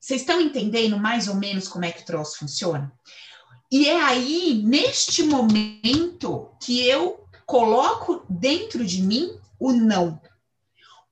[0.00, 2.92] Vocês estão entendendo mais ou menos como é que o troço funciona?
[3.70, 10.20] E é aí, neste momento, que eu coloco dentro de mim o não.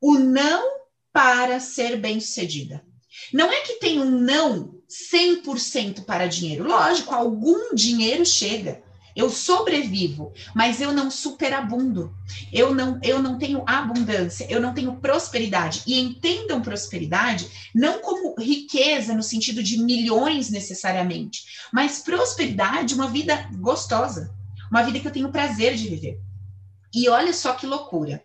[0.01, 0.81] O não
[1.13, 2.88] para ser bem-sucedida.
[3.33, 6.67] Não é que tem um não 100% para dinheiro.
[6.67, 8.83] Lógico, algum dinheiro chega.
[9.15, 12.15] Eu sobrevivo, mas eu não superabundo.
[12.53, 15.83] Eu não, eu não tenho abundância, eu não tenho prosperidade.
[15.87, 23.51] E entendam prosperidade não como riqueza no sentido de milhões necessariamente, mas prosperidade, uma vida
[23.57, 24.33] gostosa,
[24.71, 26.21] uma vida que eu tenho prazer de viver.
[26.95, 28.23] E olha só que loucura.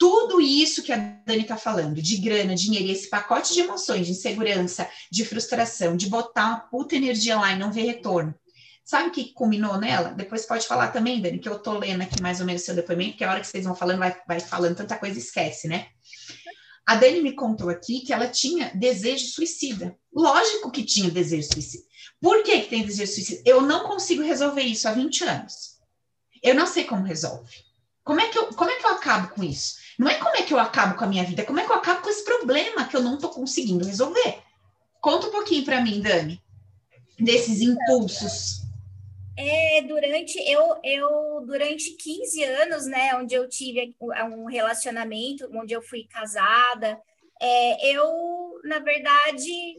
[0.00, 4.06] Tudo isso que a Dani está falando, de grana, dinheiro, e esse pacote de emoções,
[4.06, 8.34] de insegurança, de frustração, de botar uma puta energia lá e não ver retorno,
[8.90, 10.08] Sabe o que culminou nela?
[10.08, 13.12] Depois pode falar também, Dani, que eu tô lendo aqui mais ou menos seu depoimento,
[13.12, 15.86] porque a hora que vocês vão falando, vai, vai falando tanta coisa esquece, né?
[16.84, 19.96] A Dani me contou aqui que ela tinha desejo suicida.
[20.12, 21.84] Lógico que tinha desejo suicida.
[22.20, 23.42] Por que, que tem desejo suicida?
[23.46, 25.78] Eu não consigo resolver isso há 20 anos.
[26.42, 27.69] Eu não sei como resolve.
[28.04, 29.76] Como é que eu, como é que eu acabo com isso?
[29.98, 31.70] Não é como é que eu acabo com a minha vida, é como é que
[31.70, 34.38] eu acabo com esse problema que eu não estou conseguindo resolver.
[35.00, 36.42] Conta um pouquinho para mim, Dani,
[37.18, 38.60] desses impulsos.
[39.36, 45.80] É, durante eu, eu durante 15 anos, né, onde eu tive um relacionamento, onde eu
[45.80, 47.00] fui casada,
[47.40, 49.78] é, eu, na verdade,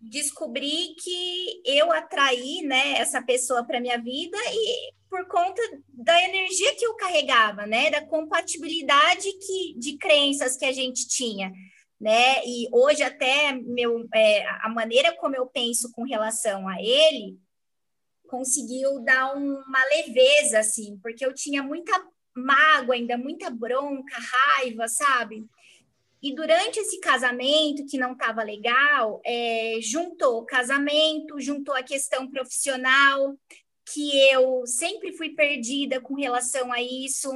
[0.00, 6.74] descobri que eu atraí, né, essa pessoa para minha vida e por conta da energia
[6.76, 11.52] que eu carregava, né, da compatibilidade que, de crenças que a gente tinha,
[12.00, 17.36] né, e hoje até meu, é, a maneira como eu penso com relação a ele
[18.28, 21.92] conseguiu dar uma leveza, assim, porque eu tinha muita
[22.32, 25.44] mágoa ainda, muita bronca, raiva, sabe?
[26.22, 33.36] E durante esse casamento, que não estava legal, é, juntou casamento, juntou a questão profissional,
[33.92, 37.30] que eu sempre fui perdida com relação a isso.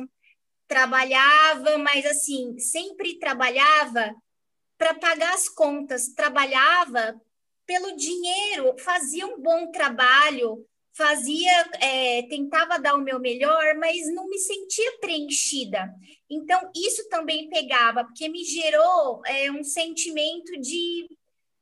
[0.66, 4.14] Trabalhava, mas assim, sempre trabalhava
[4.78, 7.20] para pagar as contas, trabalhava
[7.66, 14.28] pelo dinheiro, fazia um bom trabalho, fazia, é, tentava dar o meu melhor, mas não
[14.28, 15.92] me sentia preenchida.
[16.30, 21.08] Então, isso também pegava, porque me gerou é, um sentimento de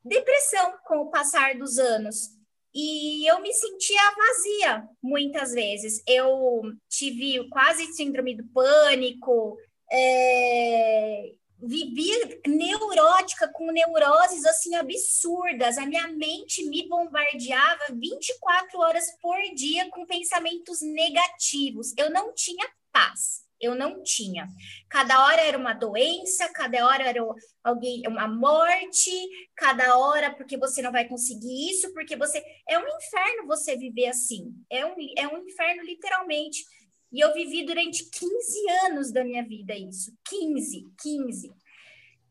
[0.03, 2.29] depressão com o passar dos anos.
[2.73, 6.01] E eu me sentia vazia muitas vezes.
[6.07, 9.57] Eu tive quase síndrome do pânico,
[9.91, 15.77] é, vivia neurótica, com neuroses assim absurdas.
[15.77, 21.93] A minha mente me bombardeava 24 horas por dia com pensamentos negativos.
[21.97, 23.42] Eu não tinha paz.
[23.63, 24.47] Eu não tinha.
[24.89, 27.21] Cada hora era uma doença, cada hora era
[27.63, 29.11] alguém, uma morte,
[29.55, 34.07] cada hora porque você não vai conseguir isso, porque você é um inferno você viver
[34.07, 34.53] assim.
[34.69, 36.65] É um, é um inferno literalmente.
[37.11, 40.11] E eu vivi durante 15 anos da minha vida isso.
[40.27, 41.53] 15, 15.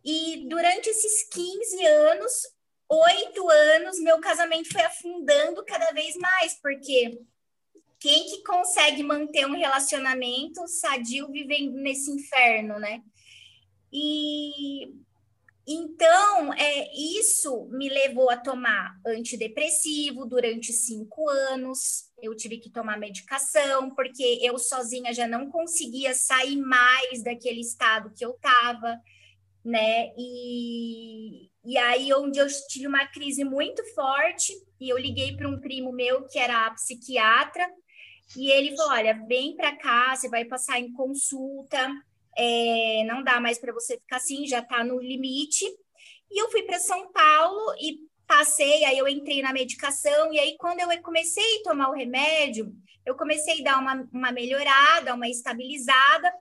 [0.05, 2.33] E durante esses 15 anos,
[2.88, 7.18] oito anos, meu casamento foi afundando cada vez mais, porque
[8.03, 13.01] quem que consegue manter um relacionamento sadio vivendo nesse inferno, né?
[13.93, 14.93] E
[15.65, 22.11] então, é, isso me levou a tomar antidepressivo durante cinco anos.
[22.21, 28.12] Eu tive que tomar medicação, porque eu sozinha já não conseguia sair mais daquele estado
[28.12, 28.99] que eu estava,
[29.65, 30.12] né?
[30.19, 35.61] E, e aí, onde eu tive uma crise muito forte, e eu liguei para um
[35.61, 37.65] primo meu que era psiquiatra,
[38.37, 41.90] e ele falou: Olha, vem para cá, você vai passar em consulta
[42.37, 45.64] é, não dá mais para você ficar assim, já está no limite.
[46.31, 50.57] E eu fui para São Paulo e passei, aí eu entrei na medicação, e aí
[50.57, 52.73] quando eu comecei a tomar o remédio,
[53.05, 56.33] eu comecei a dar uma, uma melhorada, uma estabilizada,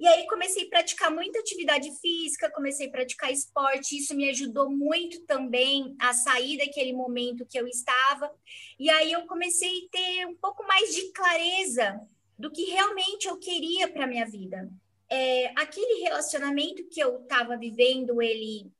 [0.00, 4.70] e aí comecei a praticar muita atividade física, comecei a praticar esporte, isso me ajudou
[4.70, 8.32] muito também a sair daquele momento que eu estava.
[8.78, 12.00] E aí eu comecei a ter um pouco mais de clareza
[12.38, 14.70] do que realmente eu queria para minha vida.
[15.06, 18.72] É, aquele relacionamento que eu estava vivendo, ele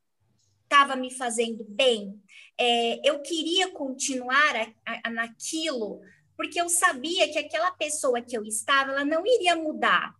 [0.62, 2.18] estava me fazendo bem.
[2.56, 4.56] É, eu queria continuar
[4.86, 6.00] a, a, naquilo,
[6.34, 10.18] porque eu sabia que aquela pessoa que eu estava, ela não iria mudar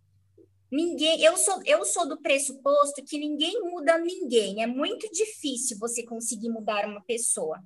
[0.71, 4.63] Ninguém, eu sou, eu sou do pressuposto que ninguém muda ninguém.
[4.63, 7.61] É muito difícil você conseguir mudar uma pessoa.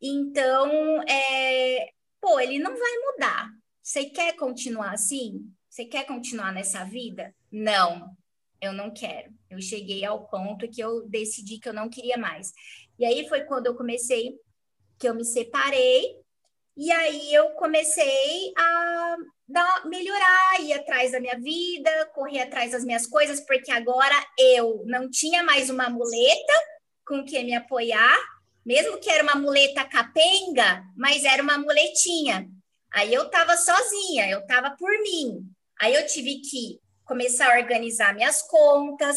[0.00, 3.50] Então, é, pô, ele não vai mudar.
[3.82, 5.50] Você quer continuar assim?
[5.68, 7.34] Você quer continuar nessa vida?
[7.50, 8.16] Não,
[8.60, 9.32] eu não quero.
[9.50, 12.52] Eu cheguei ao ponto que eu decidi que eu não queria mais.
[12.98, 14.38] E aí foi quando eu comecei,
[14.98, 16.16] que eu me separei,
[16.76, 19.16] e aí eu comecei a
[19.48, 24.82] dar, melhorar, ir atrás da minha vida, correr atrás das minhas coisas, porque agora eu
[24.86, 26.52] não tinha mais uma muleta
[27.06, 28.18] com que me apoiar,
[28.64, 32.48] mesmo que era uma muleta capenga, mas era uma muletinha.
[32.92, 35.42] Aí eu estava sozinha, eu estava por mim.
[35.80, 39.16] Aí eu tive que começar a organizar minhas contas,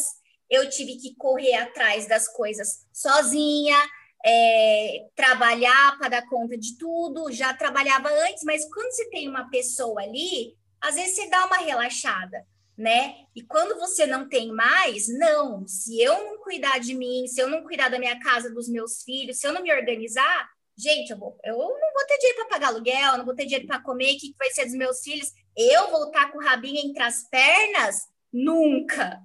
[0.50, 3.78] eu tive que correr atrás das coisas sozinha,
[4.26, 9.50] é, trabalhar para dar conta de tudo, já trabalhava antes, mas quando você tem uma
[9.50, 12.46] pessoa ali, às vezes você dá uma relaxada,
[12.78, 13.16] né?
[13.36, 17.50] E quando você não tem mais, não, se eu não cuidar de mim, se eu
[17.50, 21.18] não cuidar da minha casa, dos meus filhos, se eu não me organizar, gente, eu,
[21.18, 24.16] vou, eu não vou ter dinheiro para pagar aluguel, não vou ter dinheiro para comer,
[24.16, 25.32] o que, que vai ser dos meus filhos?
[25.56, 28.08] Eu vou estar com o rabinho entre as pernas?
[28.32, 29.20] Nunca,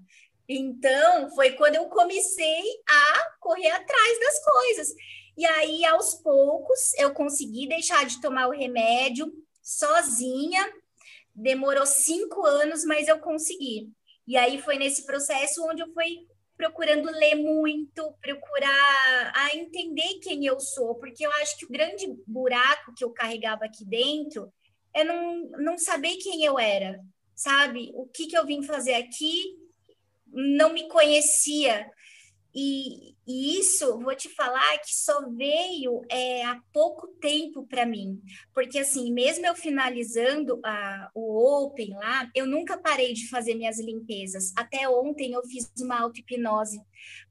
[0.49, 4.95] então, foi quando eu comecei a correr atrás das coisas.
[5.37, 10.71] E aí, aos poucos, eu consegui deixar de tomar o remédio sozinha.
[11.35, 13.91] Demorou cinco anos, mas eu consegui.
[14.27, 16.27] E aí foi nesse processo onde eu fui
[16.57, 22.07] procurando ler muito, procurar a entender quem eu sou, porque eu acho que o grande
[22.27, 24.53] buraco que eu carregava aqui dentro
[24.95, 27.01] é não, não saber quem eu era,
[27.35, 27.91] sabe?
[27.95, 29.64] O que, que eu vim fazer aqui
[30.35, 31.89] não me conhecia.
[32.55, 38.23] E, e, isso, vou te falar que só veio é, há pouco tempo para mim,
[38.55, 43.81] porque assim, mesmo eu finalizando a, o Open lá, eu nunca parei de fazer minhas
[43.81, 44.53] limpezas.
[44.57, 46.81] Até ontem eu fiz uma auto-hipnose,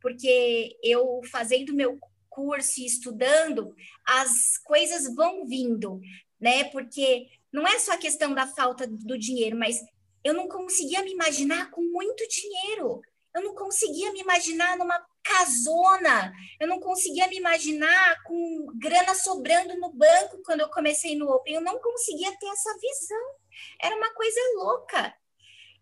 [0.02, 1.98] porque eu fazendo meu
[2.30, 3.74] curso e estudando,
[4.06, 6.02] as coisas vão vindo,
[6.42, 6.66] né?
[6.66, 9.80] Porque não é só a questão da falta do dinheiro, mas
[10.24, 13.02] eu não conseguia me imaginar com muito dinheiro.
[13.36, 16.34] Eu não conseguia me imaginar numa casona.
[16.60, 21.56] Eu não conseguia me imaginar com grana sobrando no banco quando eu comecei no Open.
[21.56, 23.36] Eu não conseguia ter essa visão.
[23.82, 25.14] Era uma coisa louca.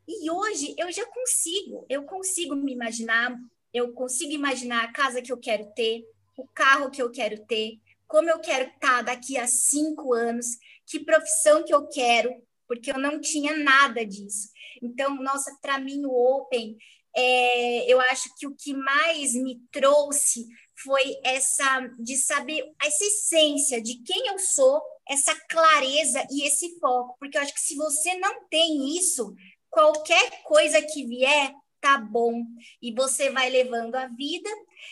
[0.08, 1.86] E hoje eu já consigo.
[1.90, 3.38] Eu consigo me imaginar.
[3.74, 7.80] Eu consigo imaginar a casa que eu quero ter, o carro que eu quero ter,
[8.06, 12.98] como eu quero estar daqui a cinco anos, que profissão que eu quero, porque eu
[12.98, 14.48] não tinha nada disso.
[14.82, 16.78] Então, nossa, para mim o Open,
[17.14, 20.48] é, eu acho que o que mais me trouxe
[20.82, 27.18] foi essa de saber essa essência de quem eu sou, essa clareza e esse foco,
[27.20, 29.36] porque eu acho que se você não tem isso,
[29.70, 32.42] qualquer coisa que vier tá bom
[32.82, 34.50] e você vai levando a vida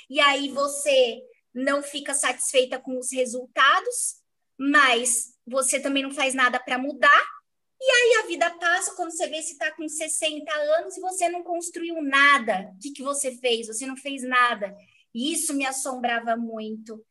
[0.09, 1.21] e aí você
[1.53, 4.17] não fica satisfeita com os resultados,
[4.59, 7.38] mas você também não faz nada para mudar
[7.81, 11.29] e aí a vida passa, quando você vê se está com 60 anos e você
[11.29, 12.73] não construiu nada.
[12.75, 13.67] O que, que você fez?
[13.67, 14.75] Você não fez nada.
[15.13, 17.03] E isso me assombrava muito.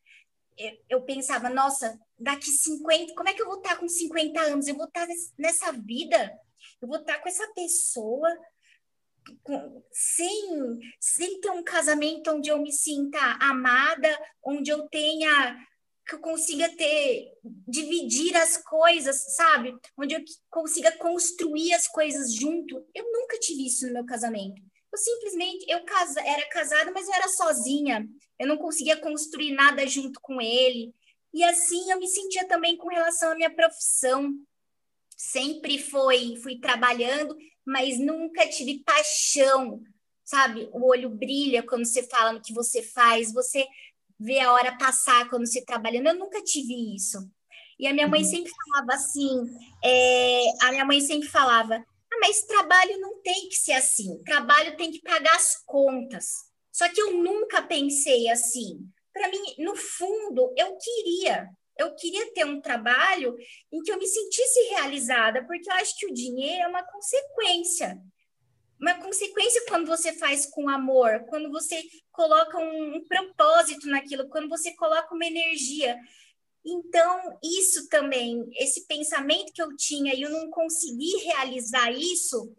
[0.89, 4.67] Eu, pensava, nossa, daqui 50, como é que eu vou estar tá com 50 anos?
[4.67, 6.39] Eu vou estar tá nessa vida?
[6.83, 8.29] Eu vou estar tá com essa pessoa
[9.43, 14.09] com, sem, sem ter um casamento onde eu me sinta amada,
[14.43, 15.57] onde eu tenha
[16.09, 17.35] que eu consiga ter,
[17.69, 19.77] dividir as coisas, sabe?
[19.97, 22.83] Onde eu consiga construir as coisas junto.
[22.95, 24.61] Eu nunca tive isso no meu casamento.
[24.91, 28.09] Eu simplesmente, eu casa, era casada, mas eu era sozinha.
[28.39, 30.95] Eu não conseguia construir nada junto com ele.
[31.35, 34.33] E assim eu me sentia também com relação à minha profissão.
[35.15, 37.37] Sempre foi, fui trabalhando,
[37.67, 39.83] mas nunca tive paixão,
[40.25, 40.71] sabe?
[40.73, 43.67] O olho brilha quando você fala no que você faz, você
[44.19, 46.09] ver a hora passar quando você trabalhando.
[46.09, 47.19] Eu nunca tive isso.
[47.79, 48.29] E a minha mãe uhum.
[48.29, 49.45] sempre falava assim,
[49.85, 54.21] é, a minha mãe sempre falava, Ah, mas trabalho não tem que ser assim.
[54.25, 56.49] Trabalho tem que pagar as contas.
[56.73, 58.81] Só que eu nunca pensei assim.
[59.13, 61.49] Para mim, no fundo, eu queria.
[61.77, 63.37] Eu queria ter um trabalho
[63.73, 67.97] em que eu me sentisse realizada, porque eu acho que o dinheiro é uma consequência.
[68.81, 74.49] Uma consequência quando você faz com amor, quando você coloca um, um propósito naquilo, quando
[74.49, 75.97] você coloca uma energia.
[76.65, 82.53] Então, isso também, esse pensamento que eu tinha e eu não consegui realizar isso,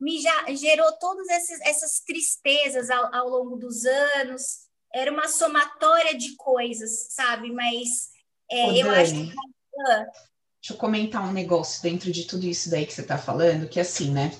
[0.00, 4.68] me já gerou todas essas, essas tristezas ao, ao longo dos anos.
[4.92, 7.52] Era uma somatória de coisas, sabe?
[7.52, 8.08] Mas
[8.50, 9.34] é, Ô, eu Dani, acho que.
[9.86, 10.06] Ah.
[10.60, 13.78] Deixa eu comentar um negócio dentro de tudo isso daí que você está falando, que
[13.78, 14.30] é assim, né?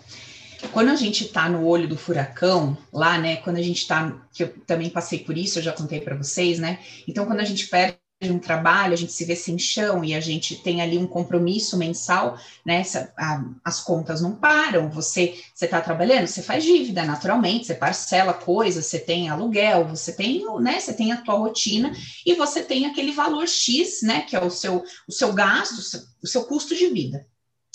[0.72, 3.36] Quando a gente está no olho do furacão, lá, né?
[3.36, 6.58] Quando a gente está, que eu também passei por isso, eu já contei para vocês,
[6.58, 6.78] né?
[7.08, 10.20] Então, quando a gente perde um trabalho, a gente se vê sem chão e a
[10.20, 12.82] gente tem ali um compromisso mensal, né?
[13.16, 18.34] A, as contas não param, você você está trabalhando, você faz dívida naturalmente, você parcela
[18.34, 20.78] coisas, você tem aluguel, você tem, né?
[20.78, 21.92] Você tem a tua rotina
[22.26, 24.22] e você tem aquele valor X, né?
[24.22, 27.26] Que é o seu o seu gasto, o seu, o seu custo de vida.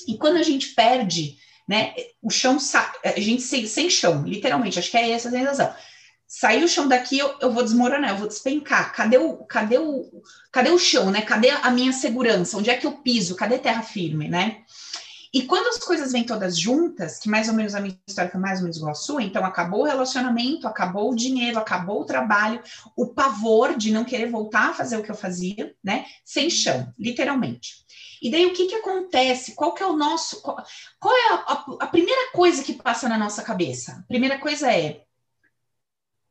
[0.07, 1.37] E quando a gente perde,
[1.67, 1.93] né?
[2.21, 2.57] O chão,
[3.03, 5.73] a gente sem, sem chão, literalmente, acho que é essa a sensação
[6.27, 8.93] sair o chão daqui, eu, eu vou desmoronar, eu vou despencar.
[8.93, 11.21] Cadê o, cadê o, cadê o chão, né?
[11.21, 12.57] Cadê a minha segurança?
[12.57, 13.35] Onde é que eu piso?
[13.35, 14.57] Cadê terra firme, né?
[15.33, 18.39] E quando as coisas vêm todas juntas, que mais ou menos a minha história foi
[18.39, 22.05] mais ou menos igual a sua, então acabou o relacionamento, acabou o dinheiro, acabou o
[22.05, 22.61] trabalho,
[22.95, 26.05] o pavor de não querer voltar a fazer o que eu fazia, né?
[26.23, 27.84] Sem chão, literalmente.
[28.21, 29.55] E daí o que que acontece?
[29.55, 30.41] Qual que é o nosso.
[30.41, 30.63] Qual,
[30.99, 34.03] qual é a, a, a primeira coisa que passa na nossa cabeça?
[34.03, 35.03] A primeira coisa é: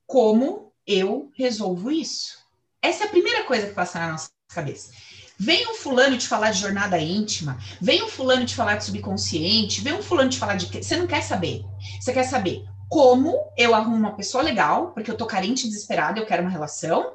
[0.07, 2.39] como eu resolvo isso?
[2.83, 4.93] Essa é a primeira coisa que passa na nossa cabeça.
[5.39, 9.81] Vem um fulano te falar de jornada íntima, vem um fulano te falar de subconsciente,
[9.81, 10.67] vem um fulano te falar de.
[10.67, 11.65] Você não quer saber.
[12.01, 16.21] Você quer saber como eu arrumo uma pessoa legal, porque eu tô carente e desesperada,
[16.21, 17.13] eu quero uma relação.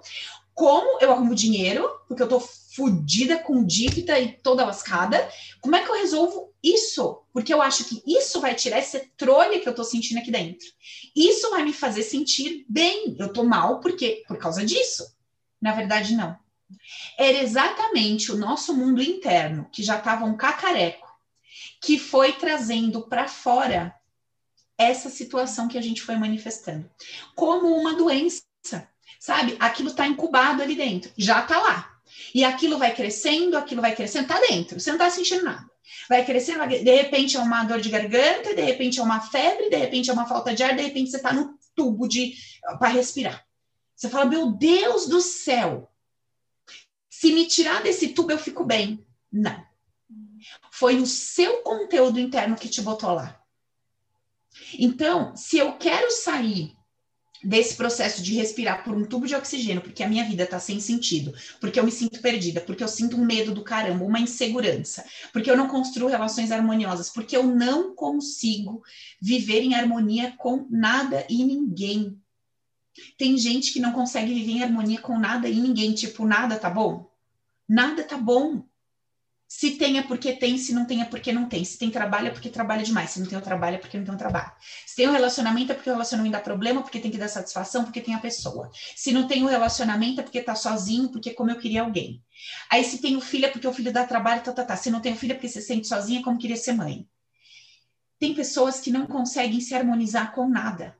[0.59, 5.25] Como eu arrumo dinheiro, porque eu tô fodida com dívida e toda lascada.
[5.61, 7.23] Como é que eu resolvo isso?
[7.31, 10.67] Porque eu acho que isso vai tirar essa trolha que eu tô sentindo aqui dentro.
[11.15, 13.15] Isso vai me fazer sentir bem.
[13.17, 15.15] Eu tô mal porque por causa disso.
[15.61, 16.37] Na verdade, não.
[17.17, 21.07] Era exatamente o nosso mundo interno, que já estava um cacareco,
[21.81, 23.95] que foi trazendo para fora
[24.77, 26.91] essa situação que a gente foi manifestando,
[27.33, 28.43] como uma doença,
[29.19, 29.57] sabe?
[29.59, 31.99] Aquilo está incubado ali dentro, já está lá.
[32.33, 35.69] E aquilo vai crescendo, aquilo vai crescendo, tá dentro, você não está sentindo nada.
[36.07, 39.75] Vai crescendo, de repente é uma dor de garganta, de repente é uma febre, de
[39.75, 42.33] repente é uma falta de ar, de repente você está no tubo de
[42.79, 43.45] para respirar.
[43.95, 45.91] Você fala, meu Deus do céu,
[47.09, 49.05] se me tirar desse tubo eu fico bem.
[49.31, 49.63] Não.
[50.71, 53.39] Foi o seu conteúdo interno que te botou lá.
[54.77, 56.78] Então, se eu quero sair
[57.43, 60.79] desse processo de respirar por um tubo de oxigênio, porque a minha vida tá sem
[60.79, 65.05] sentido, porque eu me sinto perdida, porque eu sinto um medo do caramba, uma insegurança,
[65.31, 68.81] porque eu não construo relações harmoniosas, porque eu não consigo
[69.21, 72.19] viver em harmonia com nada e ninguém.
[73.17, 76.69] Tem gente que não consegue viver em harmonia com nada e ninguém, tipo, nada tá
[76.69, 77.09] bom?
[77.67, 78.68] Nada tá bom.
[79.51, 81.65] Se tem é porque tem, se não tem é porque não tem.
[81.65, 83.09] Se tem trabalho é porque trabalha demais.
[83.09, 84.51] Se não tem o trabalho é porque não tem o trabalho.
[84.85, 87.83] Se tem o relacionamento é porque o relacionamento dá problema, porque tem que dar satisfação,
[87.83, 88.69] porque tem a pessoa.
[88.95, 92.23] Se não tem o relacionamento é porque tá sozinho, porque como eu queria alguém.
[92.71, 94.75] Aí se tem o filho é porque o filho dá trabalho, tá, tá, tá.
[94.77, 97.07] Se não tem o filho é porque se sente sozinha, como queria ser mãe.
[98.19, 100.95] Tem pessoas que não conseguem se harmonizar com nada.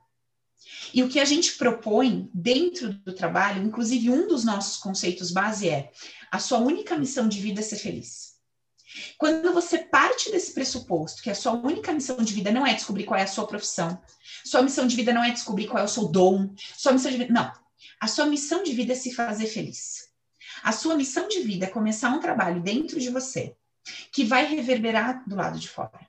[0.92, 5.68] E o que a gente propõe dentro do trabalho, inclusive um dos nossos conceitos base
[5.68, 5.92] é
[6.32, 8.29] a sua única missão de vida é ser feliz.
[9.16, 13.04] Quando você parte desse pressuposto que a sua única missão de vida não é descobrir
[13.04, 14.00] qual é a sua profissão,
[14.44, 17.18] sua missão de vida não é descobrir qual é o seu dom, sua missão de
[17.18, 17.32] vida.
[17.32, 17.52] Não.
[18.00, 20.10] A sua missão de vida é se fazer feliz.
[20.62, 23.56] A sua missão de vida é começar um trabalho dentro de você
[24.12, 26.08] que vai reverberar do lado de fora,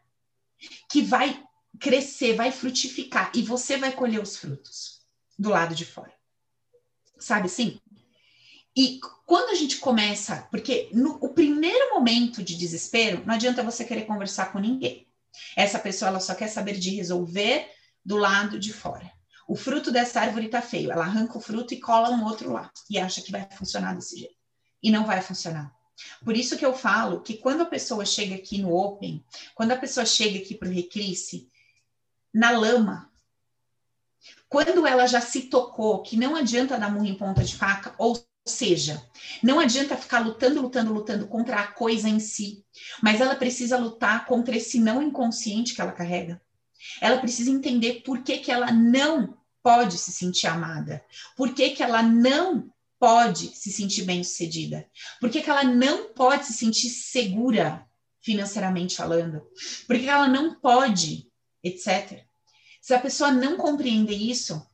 [0.89, 1.43] que vai
[1.79, 5.01] crescer, vai frutificar e você vai colher os frutos
[5.38, 6.13] do lado de fora.
[7.17, 7.79] Sabe assim?
[8.76, 13.84] E quando a gente começa, porque no o primeiro momento de desespero, não adianta você
[13.84, 15.07] querer conversar com ninguém.
[15.55, 17.69] Essa pessoa ela só quer saber de resolver
[18.03, 19.11] do lado de fora.
[19.47, 20.91] O fruto dessa árvore está feio.
[20.91, 24.17] Ela arranca o fruto e cola um outro lá e acha que vai funcionar desse
[24.17, 24.36] jeito.
[24.82, 25.74] E não vai funcionar.
[26.24, 29.78] Por isso que eu falo que quando a pessoa chega aqui no Open, quando a
[29.78, 31.49] pessoa chega aqui para o Recrisse,
[32.34, 33.11] na lama,
[34.47, 38.26] quando ela já se tocou que não adianta dar murro em ponta de faca, ou
[38.45, 39.05] seja,
[39.41, 42.65] não adianta ficar lutando, lutando, lutando contra a coisa em si,
[43.01, 46.41] mas ela precisa lutar contra esse não inconsciente que ela carrega.
[46.99, 51.03] Ela precisa entender por que, que ela não pode se sentir amada,
[51.37, 54.87] por que, que ela não pode se sentir bem-sucedida,
[55.19, 57.85] por que, que ela não pode se sentir segura
[58.21, 59.41] financeiramente falando,
[59.87, 61.27] por que, que ela não pode,
[61.63, 62.23] etc.
[62.81, 64.65] Se a pessoa não compreender isso,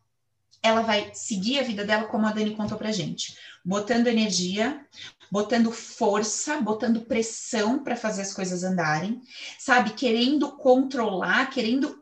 [0.61, 3.37] ela vai seguir a vida dela como a Dani contou pra gente
[3.67, 4.87] botando energia,
[5.29, 9.21] botando força, botando pressão para fazer as coisas andarem,
[9.59, 9.91] sabe?
[9.91, 12.01] Querendo controlar, querendo.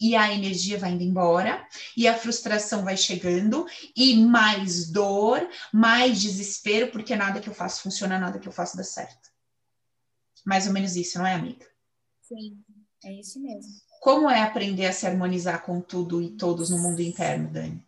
[0.00, 6.18] E a energia vai indo embora, e a frustração vai chegando, e mais dor, mais
[6.18, 9.28] desespero, porque nada que eu faço funciona, nada que eu faço dá certo.
[10.46, 11.66] Mais ou menos isso, não é, amiga?
[12.22, 12.62] Sim,
[13.04, 13.70] é isso mesmo.
[14.00, 17.86] Como é aprender a se harmonizar com tudo e todos no mundo interno, Dani?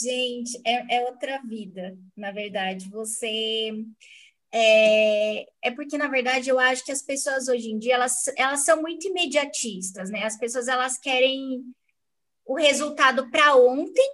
[0.00, 2.88] Gente, é, é outra vida, na verdade.
[2.90, 3.70] Você.
[4.52, 8.64] É, é porque, na verdade, eu acho que as pessoas hoje em dia, elas, elas
[8.64, 10.24] são muito imediatistas, né?
[10.24, 11.62] As pessoas, elas querem
[12.44, 14.12] o resultado para ontem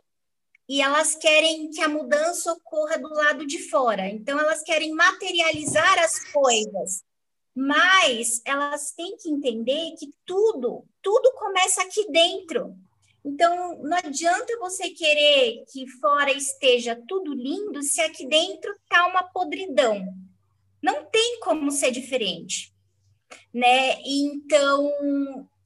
[0.68, 4.08] e elas querem que a mudança ocorra do lado de fora.
[4.08, 7.02] Então, elas querem materializar as coisas.
[7.54, 12.76] Mas elas têm que entender que tudo, tudo começa aqui dentro.
[13.24, 19.24] Então, não adianta você querer que fora esteja tudo lindo se aqui dentro está uma
[19.24, 20.06] podridão.
[20.82, 22.74] Não tem como ser diferente,
[23.52, 24.00] né?
[24.04, 24.90] Então,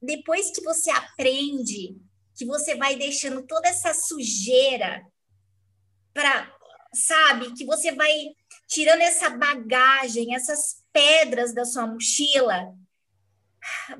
[0.02, 1.96] depois que você aprende,
[2.36, 5.06] que você vai deixando toda essa sujeira
[6.12, 6.52] para,
[6.92, 8.12] sabe, que você vai
[8.66, 12.74] tirando essa bagagem, essas pedras da sua mochila,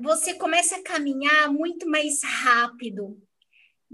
[0.01, 3.21] você começa a caminhar muito mais rápido,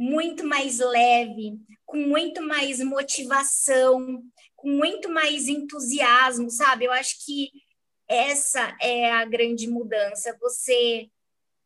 [0.01, 4.23] muito mais leve, com muito mais motivação,
[4.55, 6.85] com muito mais entusiasmo, sabe?
[6.85, 7.51] Eu acho que
[8.07, 10.35] essa é a grande mudança.
[10.41, 11.07] Você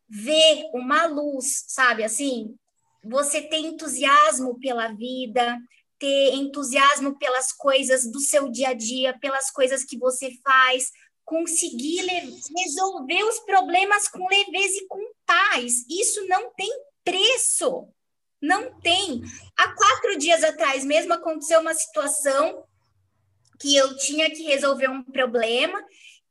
[0.10, 2.04] vê uma luz, sabe?
[2.04, 2.58] Assim,
[3.02, 5.58] você tem entusiasmo pela vida,
[5.98, 10.92] ter entusiasmo pelas coisas do seu dia a dia, pelas coisas que você faz,
[11.24, 12.06] conseguir
[12.58, 15.86] resolver os problemas com leveza e com paz.
[15.90, 16.70] Isso não tem
[17.02, 17.88] preço.
[18.46, 19.24] Não tem.
[19.58, 22.64] Há quatro dias atrás mesmo aconteceu uma situação
[23.60, 25.84] que eu tinha que resolver um problema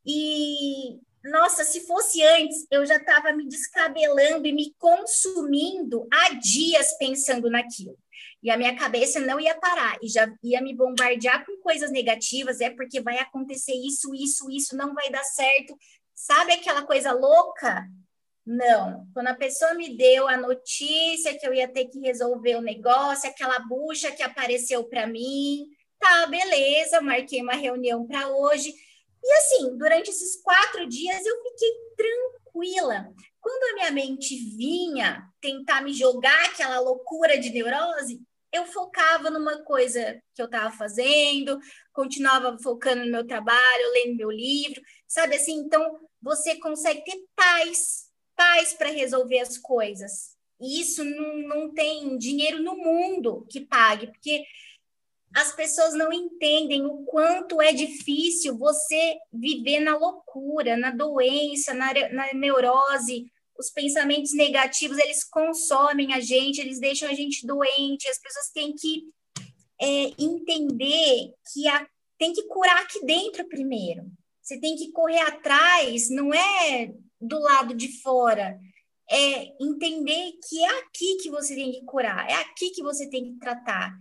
[0.06, 6.96] e nossa, se fosse antes, eu já estava me descabelando e me consumindo há dias
[6.98, 7.96] pensando naquilo.
[8.42, 12.60] E a minha cabeça não ia parar e já ia me bombardear com coisas negativas,
[12.60, 15.74] é porque vai acontecer isso, isso, isso, não vai dar certo.
[16.14, 17.88] Sabe aquela coisa louca?
[18.46, 19.06] Não.
[19.14, 23.28] Quando a pessoa me deu a notícia que eu ia ter que resolver o negócio,
[23.28, 25.66] aquela bucha que apareceu para mim,
[25.98, 28.74] tá, beleza, marquei uma reunião para hoje.
[29.22, 33.08] E assim, durante esses quatro dias eu fiquei tranquila.
[33.40, 38.20] Quando a minha mente vinha tentar me jogar aquela loucura de neurose,
[38.52, 41.58] eu focava numa coisa que eu estava fazendo,
[41.92, 45.54] continuava focando no meu trabalho, lendo meu livro, sabe assim?
[45.54, 48.03] Então, você consegue ter paz
[48.36, 50.34] paz para resolver as coisas.
[50.60, 54.44] E isso não, não tem dinheiro no mundo que pague, porque
[55.34, 61.92] as pessoas não entendem o quanto é difícil você viver na loucura, na doença, na,
[62.10, 63.26] na neurose.
[63.58, 68.08] Os pensamentos negativos, eles consomem a gente, eles deixam a gente doente.
[68.08, 69.04] As pessoas têm que
[69.80, 74.04] é, entender que a, tem que curar aqui dentro primeiro.
[74.40, 76.92] Você tem que correr atrás, não é
[77.26, 78.58] do lado de fora.
[79.10, 83.24] É entender que é aqui que você tem que curar, é aqui que você tem
[83.24, 83.92] que tratar.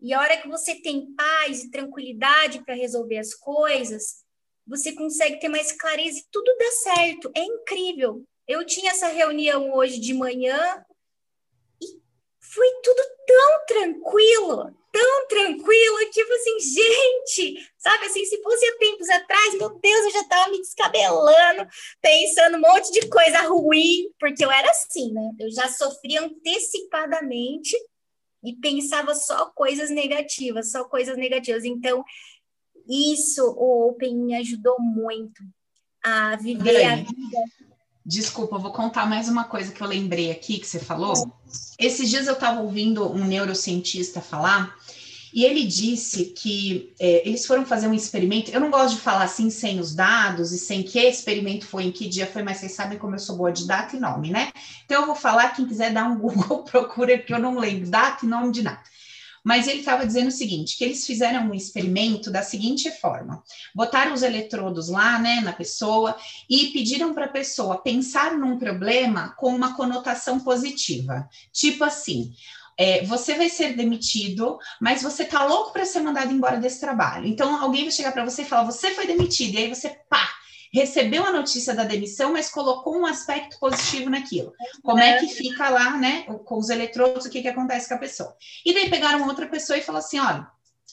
[0.00, 4.24] E a hora que você tem paz e tranquilidade para resolver as coisas,
[4.66, 7.30] você consegue ter mais clareza e tudo dá certo.
[7.34, 8.24] É incrível.
[8.46, 10.84] Eu tinha essa reunião hoje de manhã
[11.82, 11.86] e
[12.40, 19.08] foi tudo tão tranquilo, tão tranquilo, tipo assim, gente, sabe assim, se fosse há tempos
[19.08, 21.66] atrás, meu Deus, eu já tava me descabelando,
[22.00, 25.30] pensando um monte de coisa ruim, porque eu era assim, né?
[25.38, 27.76] Eu já sofria antecipadamente
[28.42, 31.64] e pensava só coisas negativas, só coisas negativas.
[31.64, 32.04] Então,
[32.88, 35.42] isso o Open me ajudou muito
[36.02, 37.38] a viver a vida
[38.10, 41.32] Desculpa, vou contar mais uma coisa que eu lembrei aqui que você falou.
[41.78, 44.76] Esses dias eu estava ouvindo um neurocientista falar
[45.32, 48.50] e ele disse que é, eles foram fazer um experimento.
[48.50, 51.92] Eu não gosto de falar assim sem os dados e sem que experimento foi, em
[51.92, 54.50] que dia foi, mas vocês sabem como eu sou boa de data e nome, né?
[54.84, 58.26] Então eu vou falar, quem quiser dar um Google, procura, que eu não lembro data
[58.26, 58.80] e nome de nada.
[59.42, 63.42] Mas ele estava dizendo o seguinte: que eles fizeram um experimento da seguinte forma:
[63.74, 66.16] botaram os eletrodos lá, né, na pessoa,
[66.48, 71.28] e pediram para a pessoa pensar num problema com uma conotação positiva.
[71.52, 72.32] Tipo assim.
[72.78, 77.26] É, você vai ser demitido, mas você tá louco para ser mandado embora desse trabalho.
[77.26, 80.26] Então alguém vai chegar para você e falar: você foi demitido, e aí você pá,
[80.72, 84.52] recebeu a notícia da demissão, mas colocou um aspecto positivo naquilo.
[84.82, 87.98] Como é que fica lá, né, com os eletrodos, o que, que acontece com a
[87.98, 88.34] pessoa.
[88.64, 90.48] E daí pegaram outra pessoa e falaram assim: olha.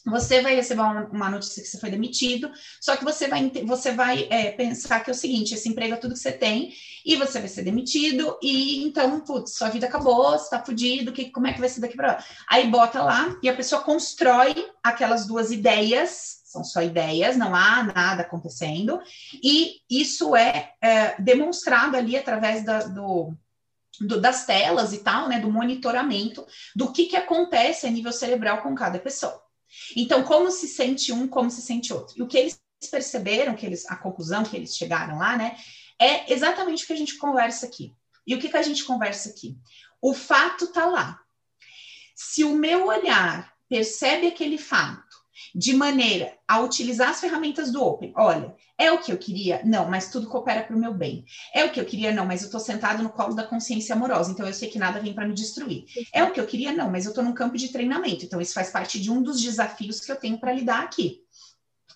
[0.05, 2.49] Você vai receber uma notícia que você foi demitido,
[2.79, 5.97] só que você vai, você vai é, pensar que é o seguinte: esse emprego é
[5.97, 6.71] tudo que você tem,
[7.05, 11.29] e você vai ser demitido, e então, putz, sua vida acabou, você tá fudido, que,
[11.29, 12.25] como é que vai ser daqui para lá?
[12.47, 17.83] Aí bota lá e a pessoa constrói aquelas duas ideias são só ideias, não há
[17.83, 19.01] nada acontecendo,
[19.43, 23.33] e isso é, é demonstrado ali através da, do,
[23.99, 28.61] do, das telas e tal, né, do monitoramento do que, que acontece a nível cerebral
[28.61, 29.43] com cada pessoa.
[29.93, 32.17] Então, como se sente um, como se sente outro.
[32.17, 35.57] E o que eles perceberam, que eles, a conclusão que eles chegaram lá, né,
[35.99, 37.93] é exatamente o que a gente conversa aqui.
[38.25, 39.57] E o que, que a gente conversa aqui?
[40.01, 41.19] O fato está lá.
[42.15, 45.06] Se o meu olhar percebe aquele fato,
[45.53, 48.13] de maneira a utilizar as ferramentas do Open.
[48.15, 49.61] Olha, é o que eu queria?
[49.65, 51.25] Não, mas tudo coopera para o meu bem.
[51.53, 52.11] É o que eu queria?
[52.11, 54.99] Não, mas eu estou sentado no colo da consciência amorosa, então eu sei que nada
[54.99, 55.85] vem para me destruir.
[56.13, 56.71] É o que eu queria?
[56.71, 59.41] Não, mas eu estou num campo de treinamento, então isso faz parte de um dos
[59.41, 61.21] desafios que eu tenho para lidar aqui.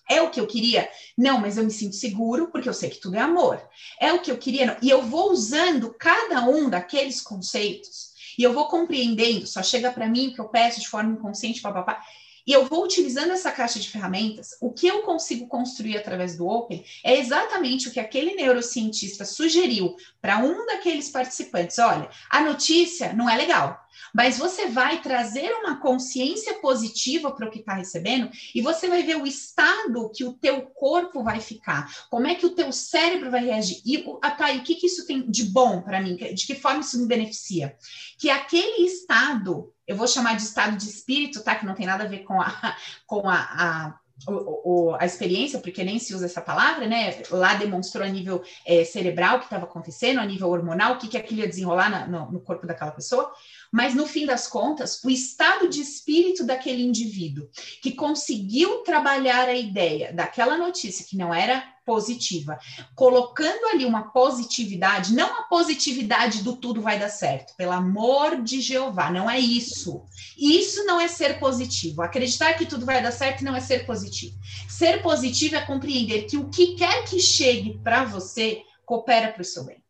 [0.08, 0.88] É o que eu queria?
[1.16, 3.62] Não, mas eu me sinto seguro porque eu sei que tudo é amor.
[4.00, 4.66] É o que eu queria?
[4.66, 4.76] Não.
[4.82, 10.08] E eu vou usando cada um daqueles conceitos e eu vou compreendendo, só chega para
[10.08, 12.02] mim o que eu peço de forma inconsciente, papapá.
[12.46, 16.46] E eu vou utilizando essa caixa de ferramentas, o que eu consigo construir através do
[16.48, 21.78] Open é exatamente o que aquele neurocientista sugeriu para um daqueles participantes.
[21.78, 23.82] Olha, a notícia não é legal,
[24.14, 29.02] mas você vai trazer uma consciência positiva para o que está recebendo e você vai
[29.02, 33.30] ver o estado que o teu corpo vai ficar, como é que o teu cérebro
[33.30, 34.04] vai reagir e,
[34.36, 37.00] tá, e o que, que isso tem de bom para mim, de que forma isso
[37.00, 37.76] me beneficia.
[38.18, 41.54] Que aquele estado, eu vou chamar de estado de espírito, tá?
[41.54, 42.76] Que não tem nada a ver com a,
[43.06, 43.94] com a, a
[44.26, 47.22] o, o, a experiência, porque nem se usa essa palavra, né?
[47.30, 51.08] Lá demonstrou a nível é, cerebral o que estava acontecendo, a nível hormonal, o que,
[51.08, 53.32] que aquilo ia desenrolar na, no, no, corpo daquela pessoa.
[53.70, 57.48] Mas, no fim das contas, o estado de espírito daquele indivíduo
[57.82, 62.58] que conseguiu trabalhar a ideia daquela notícia que não era positiva,
[62.94, 68.60] colocando ali uma positividade, não a positividade do tudo vai dar certo, pelo amor de
[68.60, 70.04] Jeová, não é isso.
[70.36, 72.02] Isso não é ser positivo.
[72.02, 74.36] Acreditar que tudo vai dar certo não é ser positivo.
[74.68, 79.44] Ser positivo é compreender que o que quer que chegue para você coopera para o
[79.44, 79.82] seu bem.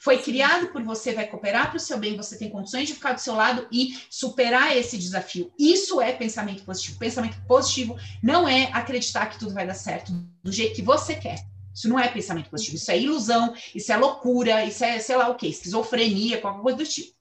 [0.00, 3.12] Foi criado por você, vai cooperar para o seu bem, você tem condições de ficar
[3.12, 5.52] do seu lado e superar esse desafio.
[5.58, 6.98] Isso é pensamento positivo.
[6.98, 10.12] Pensamento positivo não é acreditar que tudo vai dar certo
[10.42, 11.44] do jeito que você quer.
[11.74, 15.28] Isso não é pensamento positivo, isso é ilusão, isso é loucura, isso é sei lá
[15.28, 17.14] o que, esquizofrenia, qualquer coisa do tipo.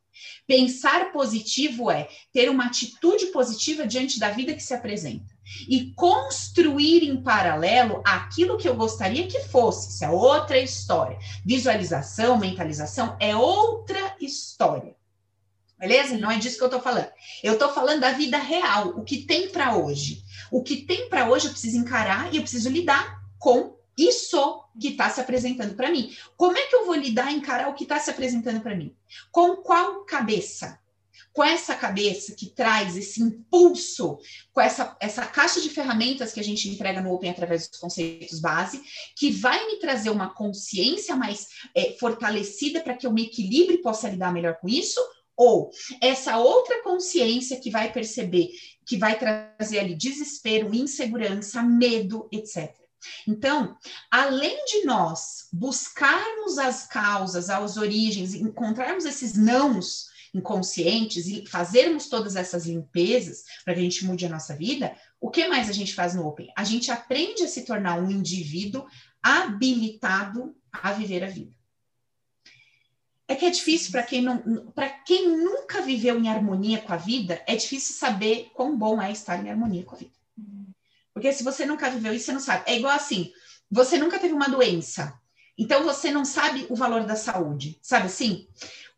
[0.48, 5.35] Pensar positivo é ter uma atitude positiva diante da vida que se apresenta
[5.68, 9.90] e construir em paralelo aquilo que eu gostaria que fosse.
[9.90, 11.18] Isso é outra história.
[11.46, 14.96] Visualização, mentalização é outra história.
[15.78, 16.18] Beleza?
[16.18, 17.10] Não é disso que eu estou falando.
[17.44, 20.24] Eu estou falando da vida real, o que tem para hoje.
[20.52, 24.90] O que tem para hoje eu preciso encarar e eu preciso lidar com isso que
[24.90, 26.14] está se apresentando para mim.
[26.36, 28.96] Como é que eu vou lidar, encarar o que está se apresentando para mim?
[29.32, 30.80] Com qual cabeça?
[31.34, 34.18] Com essa cabeça que traz esse impulso,
[34.54, 38.40] com essa, essa caixa de ferramentas que a gente entrega no Open através dos conceitos
[38.40, 38.82] base,
[39.16, 43.82] que vai me trazer uma consciência mais é, fortalecida para que eu me equilibre e
[43.82, 45.02] possa lidar melhor com isso,
[45.38, 45.70] ou
[46.02, 48.50] essa outra consciência que vai perceber,
[48.86, 52.74] que vai trazer ali desespero, insegurança, medo, etc.
[53.28, 53.78] Então,
[54.10, 62.36] além de nós buscarmos as causas, as origens, encontrarmos esses nãos inconscientes e fazermos todas
[62.36, 65.96] essas limpezas para que a gente mude a nossa vida, o que mais a gente
[65.96, 66.52] faz no Open?
[66.56, 68.86] A gente aprende a se tornar um indivíduo
[69.24, 71.56] habilitado a viver a vida.
[73.28, 76.98] É que é difícil para quem não, para quem nunca viveu em harmonia com a
[76.98, 80.14] vida, é difícil saber quão bom é estar em harmonia com a vida.
[81.14, 82.64] Porque se você nunca viveu isso, você não sabe.
[82.68, 83.32] É igual assim,
[83.72, 85.18] você nunca teve uma doença,
[85.58, 88.48] então você não sabe o valor da saúde, sabe assim?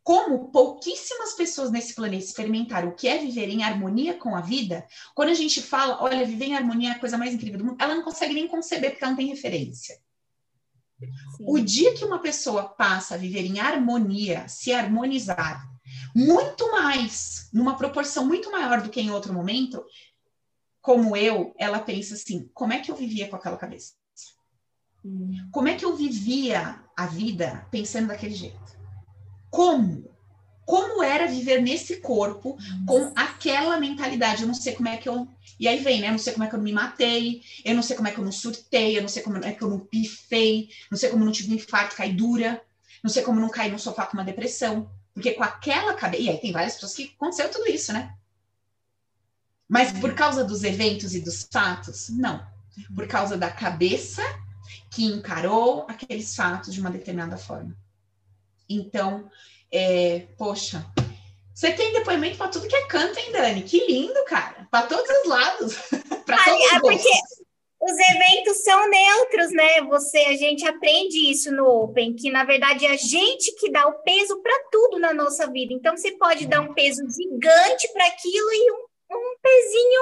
[0.08, 4.88] Como pouquíssimas pessoas nesse planeta experimentaram o que é viver em harmonia com a vida,
[5.14, 7.78] quando a gente fala, olha, viver em harmonia é a coisa mais incrível do mundo,
[7.78, 10.00] ela não consegue nem conceber porque ela não tem referência.
[11.36, 11.44] Sim.
[11.46, 15.70] O dia que uma pessoa passa a viver em harmonia, se harmonizar,
[16.16, 19.84] muito mais, numa proporção muito maior do que em outro momento,
[20.80, 23.92] como eu, ela pensa assim: como é que eu vivia com aquela cabeça?
[25.04, 25.50] Hum.
[25.52, 28.77] Como é que eu vivia a vida pensando daquele jeito?
[29.50, 30.08] Como?
[30.66, 34.42] Como era viver nesse corpo com aquela mentalidade?
[34.42, 35.26] Eu não sei como é que eu.
[35.58, 36.08] E aí vem, né?
[36.08, 38.20] Eu não sei como é que eu me matei, eu não sei como é que
[38.20, 41.22] eu não surtei, eu não sei como é que eu não pifei, não sei como
[41.22, 42.62] eu não tive um infarto, caí dura,
[43.02, 44.92] não sei como eu não caí no sofá com uma depressão.
[45.14, 46.22] Porque com aquela cabeça.
[46.22, 48.14] E aí tem várias pessoas que aconteceu tudo isso, né?
[49.68, 52.10] Mas por causa dos eventos e dos fatos?
[52.10, 52.46] Não.
[52.94, 54.22] Por causa da cabeça
[54.92, 57.76] que encarou aqueles fatos de uma determinada forma.
[58.70, 59.30] Então,
[59.72, 60.86] é, poxa,
[61.54, 63.64] você tem depoimento para tudo que é canto, hein, Dani?
[63.64, 64.68] Que lindo, cara.
[64.70, 65.76] Para todos os lados.
[66.26, 67.10] para todos os é porque
[67.80, 69.82] os eventos são neutros, né?
[69.84, 73.88] Você, a gente aprende isso no Open, que na verdade é a gente que dá
[73.88, 75.74] o peso para tudo na nossa vida.
[75.74, 80.02] Então você pode dar um peso gigante para aquilo e um, um pezinho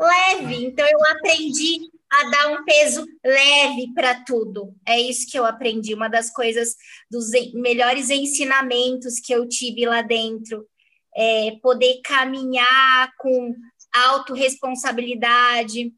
[0.00, 0.64] leve.
[0.64, 4.74] Então eu aprendi a dar um peso leve para tudo.
[4.86, 5.94] É isso que eu aprendi.
[5.94, 6.74] Uma das coisas
[7.10, 10.66] dos melhores ensinamentos que eu tive lá dentro
[11.14, 13.54] é poder caminhar com
[13.92, 15.92] autorresponsabilidade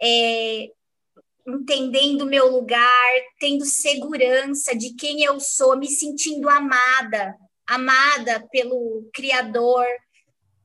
[0.00, 0.70] é,
[1.46, 7.34] entendendo o meu lugar, tendo segurança de quem eu sou, me sentindo amada,
[7.66, 9.86] amada pelo Criador,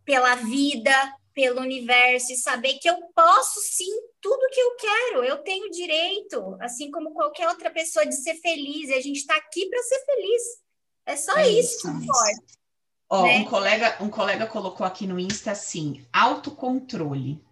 [0.06, 0.92] pela vida,
[1.34, 6.56] pelo universo, e saber que eu posso sim tudo que eu quero, eu tenho direito,
[6.62, 10.06] assim como qualquer outra pessoa, de ser feliz, e a gente está aqui para ser
[10.06, 10.42] feliz.
[11.06, 12.54] É só é isso, isso que importa.
[13.10, 13.40] Ó, né?
[13.40, 17.44] um, colega, um colega colocou aqui no Insta assim: autocontrole.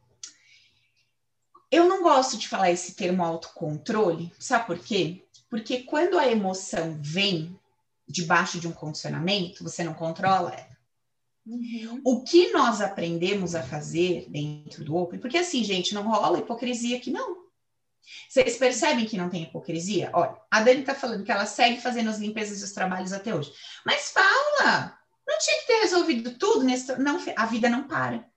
[1.70, 5.24] Eu não gosto de falar esse termo autocontrole, sabe por quê?
[5.50, 7.58] Porque quando a emoção vem
[8.08, 10.56] debaixo de um condicionamento, você não controla.
[11.46, 12.02] Uhum.
[12.06, 16.98] O que nós aprendemos a fazer dentro do Open, porque assim, gente, não rola hipocrisia
[16.98, 17.42] aqui, não.
[18.28, 20.10] Vocês percebem que não tem hipocrisia?
[20.14, 23.52] Olha, a Dani tá falando que ela segue fazendo as limpezas dos trabalhos até hoje.
[23.86, 24.98] Mas fala!
[25.28, 26.98] Não tinha que ter resolvido tudo nesse.
[27.00, 28.30] Não, a vida não para.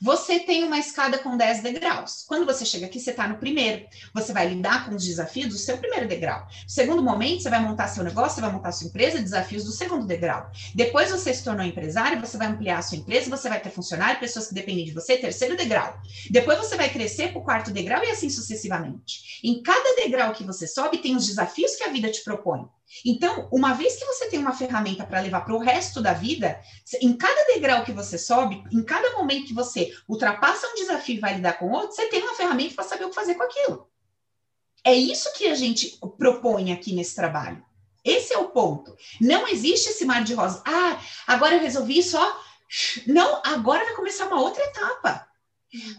[0.00, 2.24] Você tem uma escada com 10 degraus.
[2.26, 3.86] Quando você chega aqui, você está no primeiro.
[4.14, 6.46] Você vai lidar com os desafios do seu primeiro degrau.
[6.66, 10.06] Segundo momento, você vai montar seu negócio, você vai montar sua empresa, desafios do segundo
[10.06, 10.50] degrau.
[10.74, 14.20] Depois você se tornou empresário, você vai ampliar a sua empresa, você vai ter funcionário,
[14.20, 16.00] pessoas que dependem de você, terceiro degrau.
[16.30, 19.40] Depois você vai crescer para o quarto degrau e assim sucessivamente.
[19.44, 22.66] Em cada degrau que você sobe, tem os desafios que a vida te propõe.
[23.04, 26.60] Então, uma vez que você tem uma ferramenta para levar para o resto da vida,
[27.00, 31.20] em cada degrau que você sobe, em cada momento que você ultrapassa um desafio e
[31.20, 33.88] vai lidar com outro, você tem uma ferramenta para saber o que fazer com aquilo.
[34.84, 37.64] É isso que a gente propõe aqui nesse trabalho.
[38.04, 38.96] Esse é o ponto.
[39.20, 40.62] Não existe esse mar de rosa.
[40.66, 42.40] Ah, agora eu resolvi só.
[43.06, 45.28] Não, agora vai começar uma outra etapa.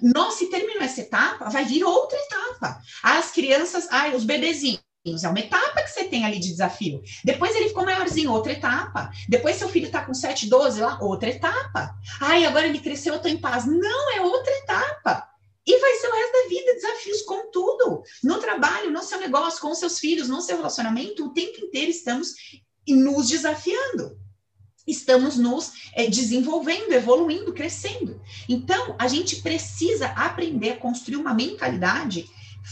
[0.01, 2.81] Nossa, se terminou essa etapa, vai vir outra etapa.
[3.01, 7.03] As crianças, ai, os bebezinhos é uma etapa que você tem ali de desafio.
[7.25, 9.11] Depois ele ficou maiorzinho, outra etapa.
[9.27, 11.93] Depois seu filho está com 7, 12 lá, outra etapa.
[12.21, 13.65] Ai, agora ele cresceu, eu estou em paz.
[13.65, 15.27] Não, é outra etapa.
[15.67, 18.03] E vai ser o resto da vida, desafios com tudo.
[18.23, 22.33] No trabalho, no seu negócio, com seus filhos, no seu relacionamento, o tempo inteiro estamos
[22.87, 24.17] nos desafiando.
[24.87, 28.21] Estamos nos é, desenvolvendo, evoluindo, crescendo.
[28.47, 32.25] Então, a gente precisa aprender a construir uma mentalidade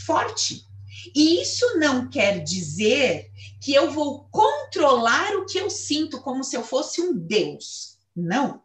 [0.05, 0.70] forte
[1.15, 3.29] e isso não quer dizer
[3.61, 7.97] que eu vou controlar o que eu sinto como se eu fosse um Deus.
[8.15, 8.61] Não.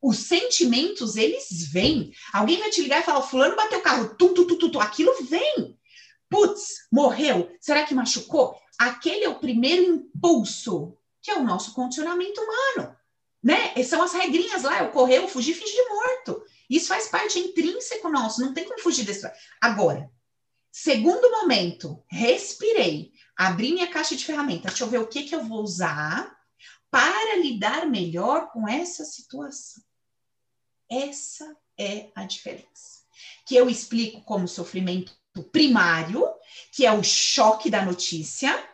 [0.00, 2.12] Os sentimentos, eles vêm.
[2.32, 5.78] Alguém vai te ligar e falar: Fulano bateu o carro, tum, tum, tum, aquilo vem.
[6.28, 7.50] Putz, morreu.
[7.60, 8.56] Será que machucou?
[8.78, 12.96] Aquele é o primeiro impulso, que é o nosso condicionamento humano.
[13.42, 13.80] Né?
[13.84, 16.42] São as regrinhas lá: eu correr, eu fugir, fingir de morto.
[16.68, 19.30] Isso faz parte intrínseco nosso, não tem como fugir desse.
[19.60, 20.10] Agora,
[20.74, 25.44] Segundo momento, respirei, abri minha caixa de ferramentas, deixa eu ver o que, que eu
[25.44, 26.34] vou usar
[26.90, 29.84] para lidar melhor com essa situação.
[30.90, 33.02] Essa é a diferença.
[33.46, 35.14] Que eu explico como sofrimento
[35.52, 36.26] primário,
[36.72, 38.66] que é o choque da notícia,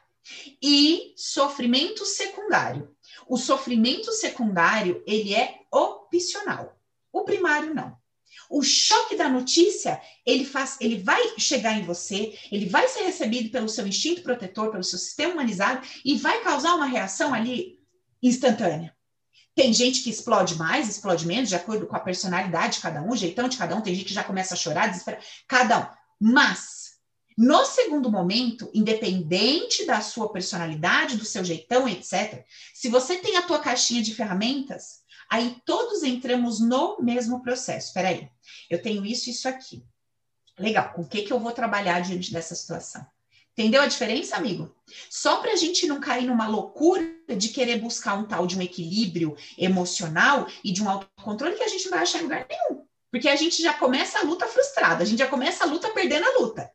[0.62, 2.96] e sofrimento secundário.
[3.26, 6.78] O sofrimento secundário, ele é opcional.
[7.12, 7.99] O primário não.
[8.49, 13.51] O choque da notícia, ele faz, ele vai chegar em você, ele vai ser recebido
[13.51, 17.78] pelo seu instinto protetor, pelo seu sistema humanizado e vai causar uma reação ali
[18.22, 18.96] instantânea.
[19.55, 23.16] Tem gente que explode mais, explode menos, de acordo com a personalidade de cada um,
[23.16, 23.80] jeitão de cada um.
[23.80, 25.86] Tem gente que já começa a chorar, desesperar, cada um.
[26.32, 26.92] Mas,
[27.36, 33.42] no segundo momento, independente da sua personalidade, do seu jeitão, etc., se você tem a
[33.42, 37.88] tua caixinha de ferramentas, Aí todos entramos no mesmo processo.
[37.88, 38.28] Espera aí,
[38.70, 39.84] eu tenho isso isso aqui.
[40.58, 43.06] Legal, com o que, que eu vou trabalhar diante dessa situação?
[43.52, 44.72] Entendeu a diferença, amigo?
[45.10, 47.04] Só para a gente não cair numa loucura
[47.36, 51.68] de querer buscar um tal de um equilíbrio emocional e de um autocontrole que a
[51.68, 52.84] gente não vai achar em lugar nenhum.
[53.10, 56.24] Porque a gente já começa a luta frustrada, a gente já começa a luta perdendo
[56.24, 56.70] a luta.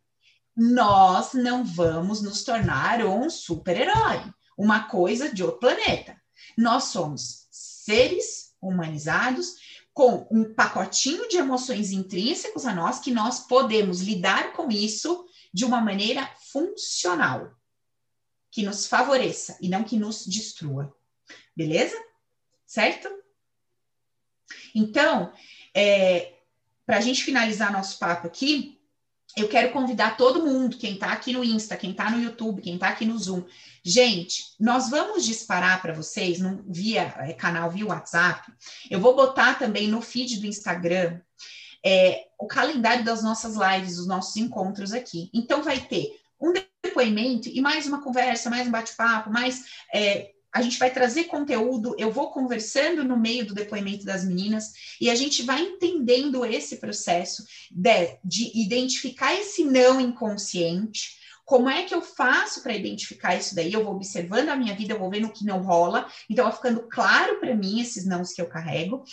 [0.56, 4.22] Nós não vamos nos tornar um super-herói,
[4.58, 6.16] uma coisa de outro planeta.
[6.58, 9.56] Nós somos seres humanizados
[9.94, 15.66] com um pacotinho de emoções intrínsecos a nós que nós podemos lidar com isso de
[15.66, 17.56] uma maneira funcional,
[18.50, 20.96] que nos favoreça e não que nos destrua.
[21.56, 21.96] Beleza?
[22.66, 23.08] Certo?
[24.74, 25.32] Então,
[25.76, 26.34] é,
[26.86, 28.80] para a gente finalizar nosso papo aqui,
[29.36, 32.76] eu quero convidar todo mundo, quem está aqui no Insta, quem está no YouTube, quem
[32.76, 33.44] está aqui no Zoom.
[33.84, 38.52] Gente, nós vamos disparar para vocês no, via é, canal, via WhatsApp.
[38.90, 41.20] Eu vou botar também no feed do Instagram
[41.84, 45.30] é, o calendário das nossas lives, dos nossos encontros aqui.
[45.34, 46.54] Então, vai ter um
[46.84, 51.96] depoimento e mais uma conversa, mais um bate-papo, mais é, a gente vai trazer conteúdo,
[51.98, 56.78] eu vou conversando no meio do depoimento das meninas e a gente vai entendendo esse
[56.78, 61.18] processo de, de identificar esse não inconsciente.
[61.44, 63.74] Como é que eu faço para identificar isso daí?
[63.74, 66.54] Eu vou observando a minha vida, eu vou vendo o que não rola, então vai
[66.54, 69.04] ficando claro para mim esses nãos que eu carrego,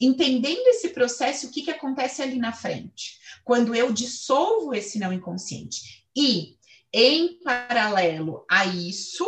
[0.00, 5.12] entendendo esse processo, o que, que acontece ali na frente, quando eu dissolvo esse não
[5.12, 6.04] inconsciente.
[6.16, 6.56] E,
[6.92, 9.26] em paralelo a isso,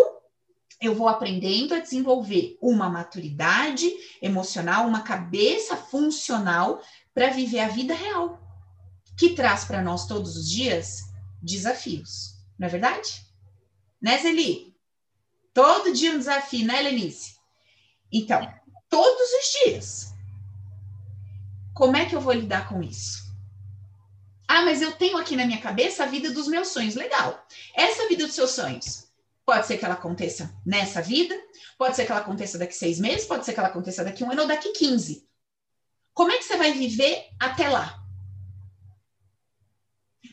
[0.81, 6.83] eu vou aprendendo a desenvolver uma maturidade emocional, uma cabeça funcional
[7.14, 8.41] para viver a vida real,
[9.16, 11.11] que traz para nós todos os dias
[11.43, 13.24] desafios, não é verdade?
[14.01, 14.74] Né, Zeli?
[15.55, 17.37] Todo dia um desafio, né, Lenice?
[18.12, 18.47] Então,
[18.91, 20.14] todos os dias.
[21.74, 23.27] Como é que eu vou lidar com isso?
[24.49, 26.95] Ah, mas eu tenho aqui na minha cabeça a vida dos meus sonhos.
[26.95, 27.45] Legal.
[27.74, 29.05] Essa vida dos seus sonhos,
[29.47, 31.34] Pode ser que ela aconteça nessa vida,
[31.78, 34.32] pode ser que ela aconteça daqui seis meses, pode ser que ela aconteça daqui um
[34.32, 35.24] ano ou daqui 15.
[36.12, 38.03] Como é que você vai viver até lá?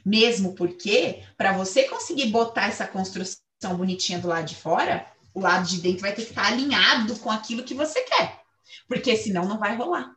[0.04, 3.38] Mesmo porque, para você conseguir botar essa construção
[3.78, 7.30] bonitinha do lado de fora, o lado de dentro vai ter que estar alinhado com
[7.30, 8.42] aquilo que você quer.
[8.88, 10.16] Porque senão não vai rolar.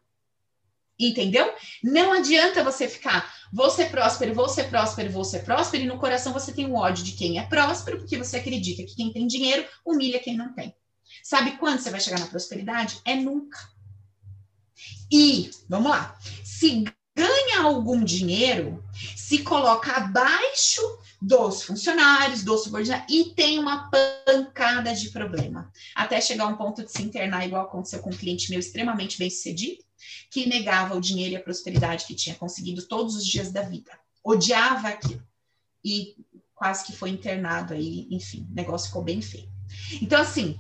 [0.99, 1.53] Entendeu?
[1.83, 5.99] Não adianta você ficar, vou ser próspero, vou ser próspero, vou ser próspero, e no
[5.99, 9.27] coração você tem o ódio de quem é próspero, porque você acredita que quem tem
[9.27, 10.75] dinheiro humilha quem não tem.
[11.23, 13.01] Sabe quando você vai chegar na prosperidade?
[13.05, 13.59] É nunca.
[15.13, 16.85] E, vamos lá, se
[17.17, 18.85] ganha algum dinheiro,
[19.17, 20.83] se coloca abaixo
[21.21, 25.71] dos funcionários, dos subordinados, e tem uma pancada de problema.
[25.95, 29.19] Até chegar a um ponto de se internar, igual aconteceu com um cliente meu extremamente
[29.19, 29.86] bem sucedido,
[30.31, 33.93] que negava o dinheiro e a prosperidade que tinha conseguido todos os dias da vida.
[34.25, 35.27] Odiava aquilo.
[35.85, 36.17] E
[36.55, 39.49] quase que foi internado aí, enfim, o negócio ficou bem feio.
[40.01, 40.59] Então, assim,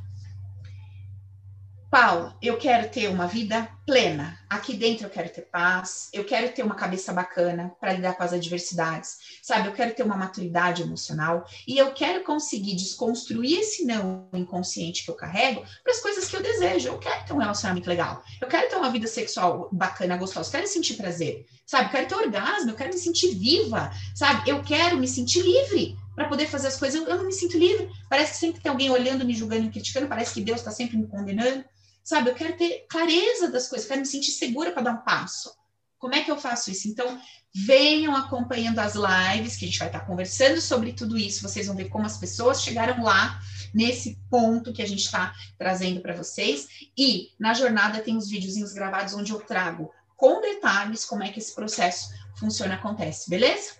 [1.90, 4.36] Paulo, eu quero ter uma vida plena.
[4.50, 8.24] Aqui dentro eu quero ter paz, eu quero ter uma cabeça bacana para lidar com
[8.24, 9.68] as adversidades, sabe?
[9.68, 15.10] Eu quero ter uma maturidade emocional e eu quero conseguir desconstruir esse não inconsciente que
[15.10, 16.88] eu carrego para as coisas que eu desejo.
[16.88, 20.52] Eu quero ter um relacionamento legal, eu quero ter uma vida sexual bacana, gostosa, eu
[20.52, 21.84] quero sentir prazer, sabe?
[21.86, 24.50] Eu quero ter orgasmo, eu quero me sentir viva, sabe?
[24.50, 27.00] Eu quero me sentir livre para poder fazer as coisas.
[27.00, 27.90] Eu, eu, não me sinto livre.
[28.08, 30.08] Parece que sempre tem alguém olhando, me julgando, me criticando.
[30.08, 31.62] Parece que Deus está sempre me condenando.
[32.06, 35.52] Sabe, eu quero ter clareza das coisas, quero me sentir segura para dar um passo.
[35.98, 36.86] Como é que eu faço isso?
[36.86, 37.20] Então,
[37.52, 41.42] venham acompanhando as lives, que a gente vai estar conversando sobre tudo isso.
[41.42, 43.40] Vocês vão ver como as pessoas chegaram lá,
[43.74, 46.68] nesse ponto que a gente está trazendo para vocês.
[46.96, 51.40] E na jornada tem os videozinhos gravados onde eu trago com detalhes como é que
[51.40, 53.72] esse processo funciona, acontece, beleza?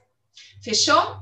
[0.60, 1.20] Fechou?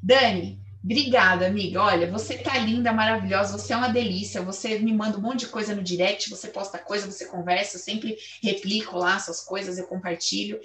[0.00, 1.80] Dani, Obrigada, amiga.
[1.82, 4.42] Olha, você tá linda, maravilhosa, você é uma delícia.
[4.42, 7.80] Você me manda um monte de coisa no direct, você posta coisa, você conversa, eu
[7.80, 10.60] sempre replico lá suas coisas, eu compartilho.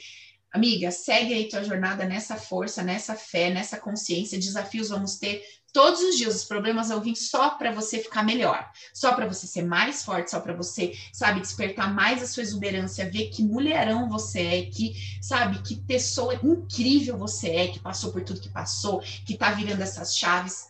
[0.52, 4.38] Amiga, segue aí tua jornada nessa força, nessa fé, nessa consciência.
[4.38, 5.42] Desafios vamos ter
[5.74, 6.36] todos os dias.
[6.36, 10.32] Os problemas vão vir só para você ficar melhor, só para você ser mais forte,
[10.32, 14.94] só para você, sabe, despertar mais a sua exuberância, ver que mulherão você é, que,
[15.22, 19.82] sabe, que pessoa incrível você é, que passou por tudo que passou, que tá virando
[19.82, 20.69] essas chaves.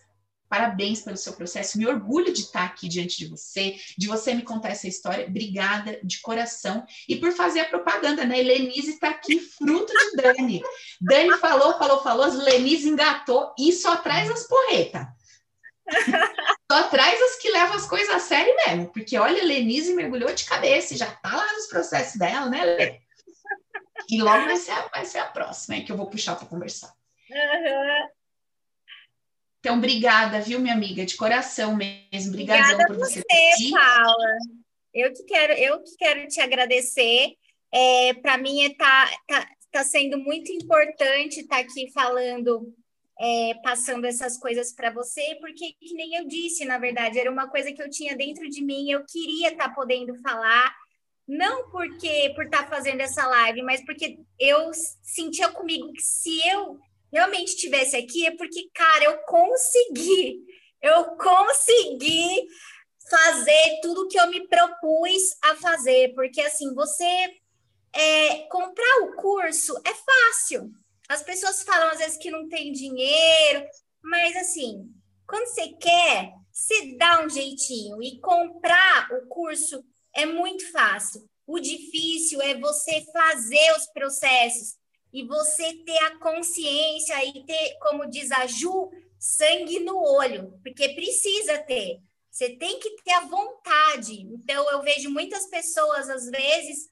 [0.50, 1.78] Parabéns pelo seu processo.
[1.78, 5.28] Me orgulho de estar aqui diante de você, de você me contar essa história.
[5.28, 6.84] Obrigada de coração.
[7.08, 8.42] E por fazer a propaganda, né?
[8.42, 10.62] Lenise está aqui, fruto de Dani.
[11.00, 15.06] Dani falou, falou, falou, Lenise engatou e só traz as porretas.
[16.72, 20.46] só traz as que levam as coisas a sério mesmo, porque olha, Lenise mergulhou de
[20.46, 23.00] cabeça e já tá lá nos processos dela, né, Lê?
[24.10, 26.48] E logo vai ser, a, vai ser a próxima, hein, que eu vou puxar para
[26.48, 26.94] conversar.
[27.30, 28.10] Uhum.
[29.70, 32.30] Então, obrigada, viu, minha amiga, de coração mesmo.
[32.30, 34.38] Obrigada por você, você Paula.
[34.92, 37.34] Eu que quero, eu que quero te agradecer.
[37.72, 42.74] É, Para mim, está é tá, tá, tá sendo muito importante estar tá aqui falando
[43.22, 47.48] é, passando essas coisas para você, porque, que nem eu disse, na verdade, era uma
[47.48, 50.74] coisa que eu tinha dentro de mim, eu queria estar tá podendo falar,
[51.28, 54.72] não porque por estar tá fazendo essa live, mas porque eu
[55.04, 56.80] sentia comigo que se eu
[57.12, 60.44] realmente estivesse aqui, é porque, cara, eu consegui,
[60.82, 62.48] eu consegui
[63.10, 67.34] fazer tudo que eu me propus a fazer, porque assim, você
[67.94, 70.72] é, comprar o curso é fácil,
[71.08, 73.66] as pessoas falam às vezes que não tem dinheiro,
[74.02, 74.88] mas assim,
[75.26, 78.02] quando você quer, você dá um jeitinho.
[78.02, 79.84] E comprar o curso
[80.14, 81.28] é muito fácil.
[81.48, 84.76] O difícil é você fazer os processos
[85.12, 90.90] e você ter a consciência e ter, como diz a Ju, sangue no olho, porque
[90.90, 92.00] precisa ter.
[92.30, 94.22] Você tem que ter a vontade.
[94.22, 96.90] Então, eu vejo muitas pessoas, às vezes,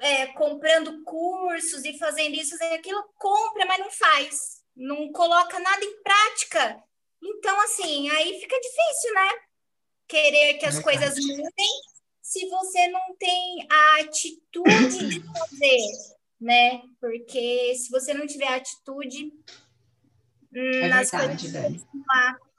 [0.00, 5.84] é, comprando cursos e fazendo isso, fazendo aquilo, compra, mas não faz, não coloca nada
[5.84, 6.82] em prática.
[7.22, 9.30] Então, assim, aí fica difícil, né?
[10.06, 11.80] Querer que as coisas mudem
[12.26, 16.82] se você não tem a atitude de fazer, né?
[17.00, 19.32] Porque se você não tiver atitude
[20.54, 21.86] hum, é nas verdade, coisas,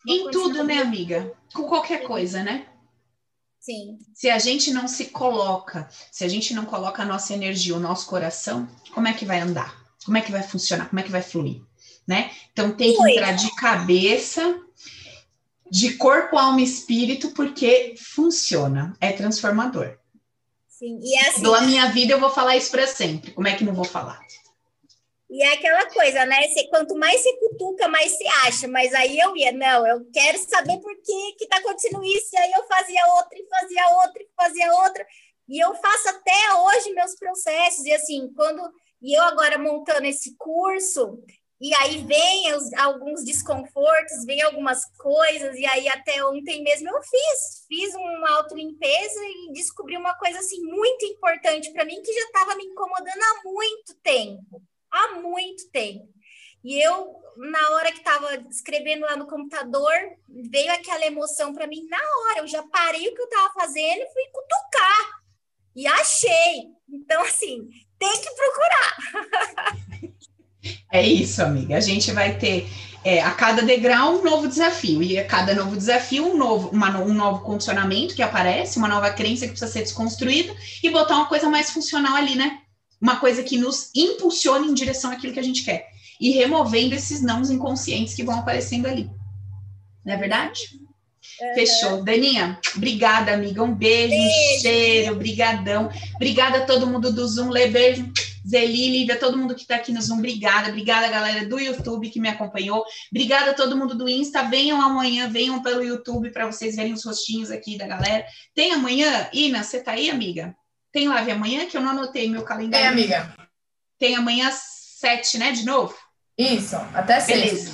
[0.08, 1.34] em tudo, né, amiga?
[1.54, 2.68] Com qualquer coisa, né?
[3.60, 3.98] Sim.
[4.14, 7.80] Se a gente não se coloca, se a gente não coloca a nossa energia, o
[7.80, 9.76] nosso coração, como é que vai andar?
[10.06, 10.88] Como é que vai funcionar?
[10.88, 11.62] Como é que vai fluir?
[12.08, 12.32] Né?
[12.54, 14.58] Então tem que entrar de cabeça,
[15.70, 19.98] de corpo, alma e espírito, porque funciona, é transformador.
[20.78, 23.32] Sim, e assim, Dou a minha vida, eu vou falar isso para sempre.
[23.32, 24.20] Como é que não vou falar?
[25.28, 26.38] E é aquela coisa, né?
[26.70, 28.68] Quanto mais você cutuca, mais você acha.
[28.68, 32.30] Mas aí eu ia, não, eu quero saber por que que tá acontecendo isso.
[32.32, 35.08] E aí eu fazia outra, e fazia outra, e fazia outra.
[35.50, 37.84] E eu faço até hoje meus processos.
[37.84, 38.62] E assim, quando...
[39.02, 41.20] E eu agora montando esse curso,
[41.60, 47.01] e aí vem os, alguns desconfortos, vem algumas coisas, e aí até ontem mesmo eu
[47.01, 52.22] fiz, fiz uma autolimpeza e descobri uma coisa assim muito importante para mim que já
[52.26, 56.08] estava me incomodando há muito tempo há muito tempo.
[56.64, 59.93] E eu, na hora que estava escrevendo lá no computador,
[60.28, 62.39] veio aquela emoção para mim na hora.
[62.39, 65.22] Eu já parei o que eu estava fazendo e fui cutucar.
[65.76, 66.72] E achei.
[66.89, 68.97] Então, assim, tem que procurar.
[70.91, 71.78] É isso, amiga.
[71.78, 72.68] A gente vai ter
[73.03, 76.99] é, a cada degrau um novo desafio, e a cada novo desafio um novo, uma,
[76.99, 80.53] um novo condicionamento que aparece, uma nova crença que precisa ser desconstruída
[80.84, 82.59] e botar uma coisa mais funcional ali, né?
[83.01, 85.88] uma coisa que nos impulsione em direção àquilo que a gente quer.
[86.20, 89.09] E removendo esses nãos inconscientes que vão aparecendo ali.
[90.03, 90.59] Não é verdade?
[90.74, 91.53] Uhum.
[91.53, 92.03] Fechou.
[92.03, 93.61] Daninha, obrigada, amiga.
[93.63, 94.28] Um beijo, beijo.
[94.28, 95.89] um cheiro, brigadão.
[96.15, 97.49] Obrigada a todo mundo do Zoom.
[97.49, 98.11] Lê beijo.
[98.48, 100.70] Zeli, Lívia, todo mundo que está aqui no Zoom, obrigada.
[100.70, 102.86] Obrigada, galera do YouTube que me acompanhou.
[103.12, 104.43] Obrigada a todo mundo do Insta.
[104.43, 108.26] Venham amanhã, venham pelo YouTube para vocês verem os rostinhos aqui da galera.
[108.56, 109.30] Tem amanhã?
[109.34, 110.56] Ina, você tá aí, amiga?
[110.93, 112.86] Tem live amanhã, que eu não anotei meu calendário.
[112.86, 113.36] Tem, amiga.
[114.00, 115.52] Tem amanhã sete, né?
[115.52, 115.93] De novo?
[116.38, 117.45] Isso, até sexta.
[117.45, 117.72] Beleza.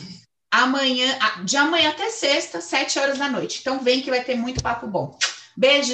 [0.49, 3.59] Amanhã, de amanhã até sexta, sete horas da noite.
[3.61, 5.17] Então vem que vai ter muito papo bom.
[5.55, 5.91] Beijo.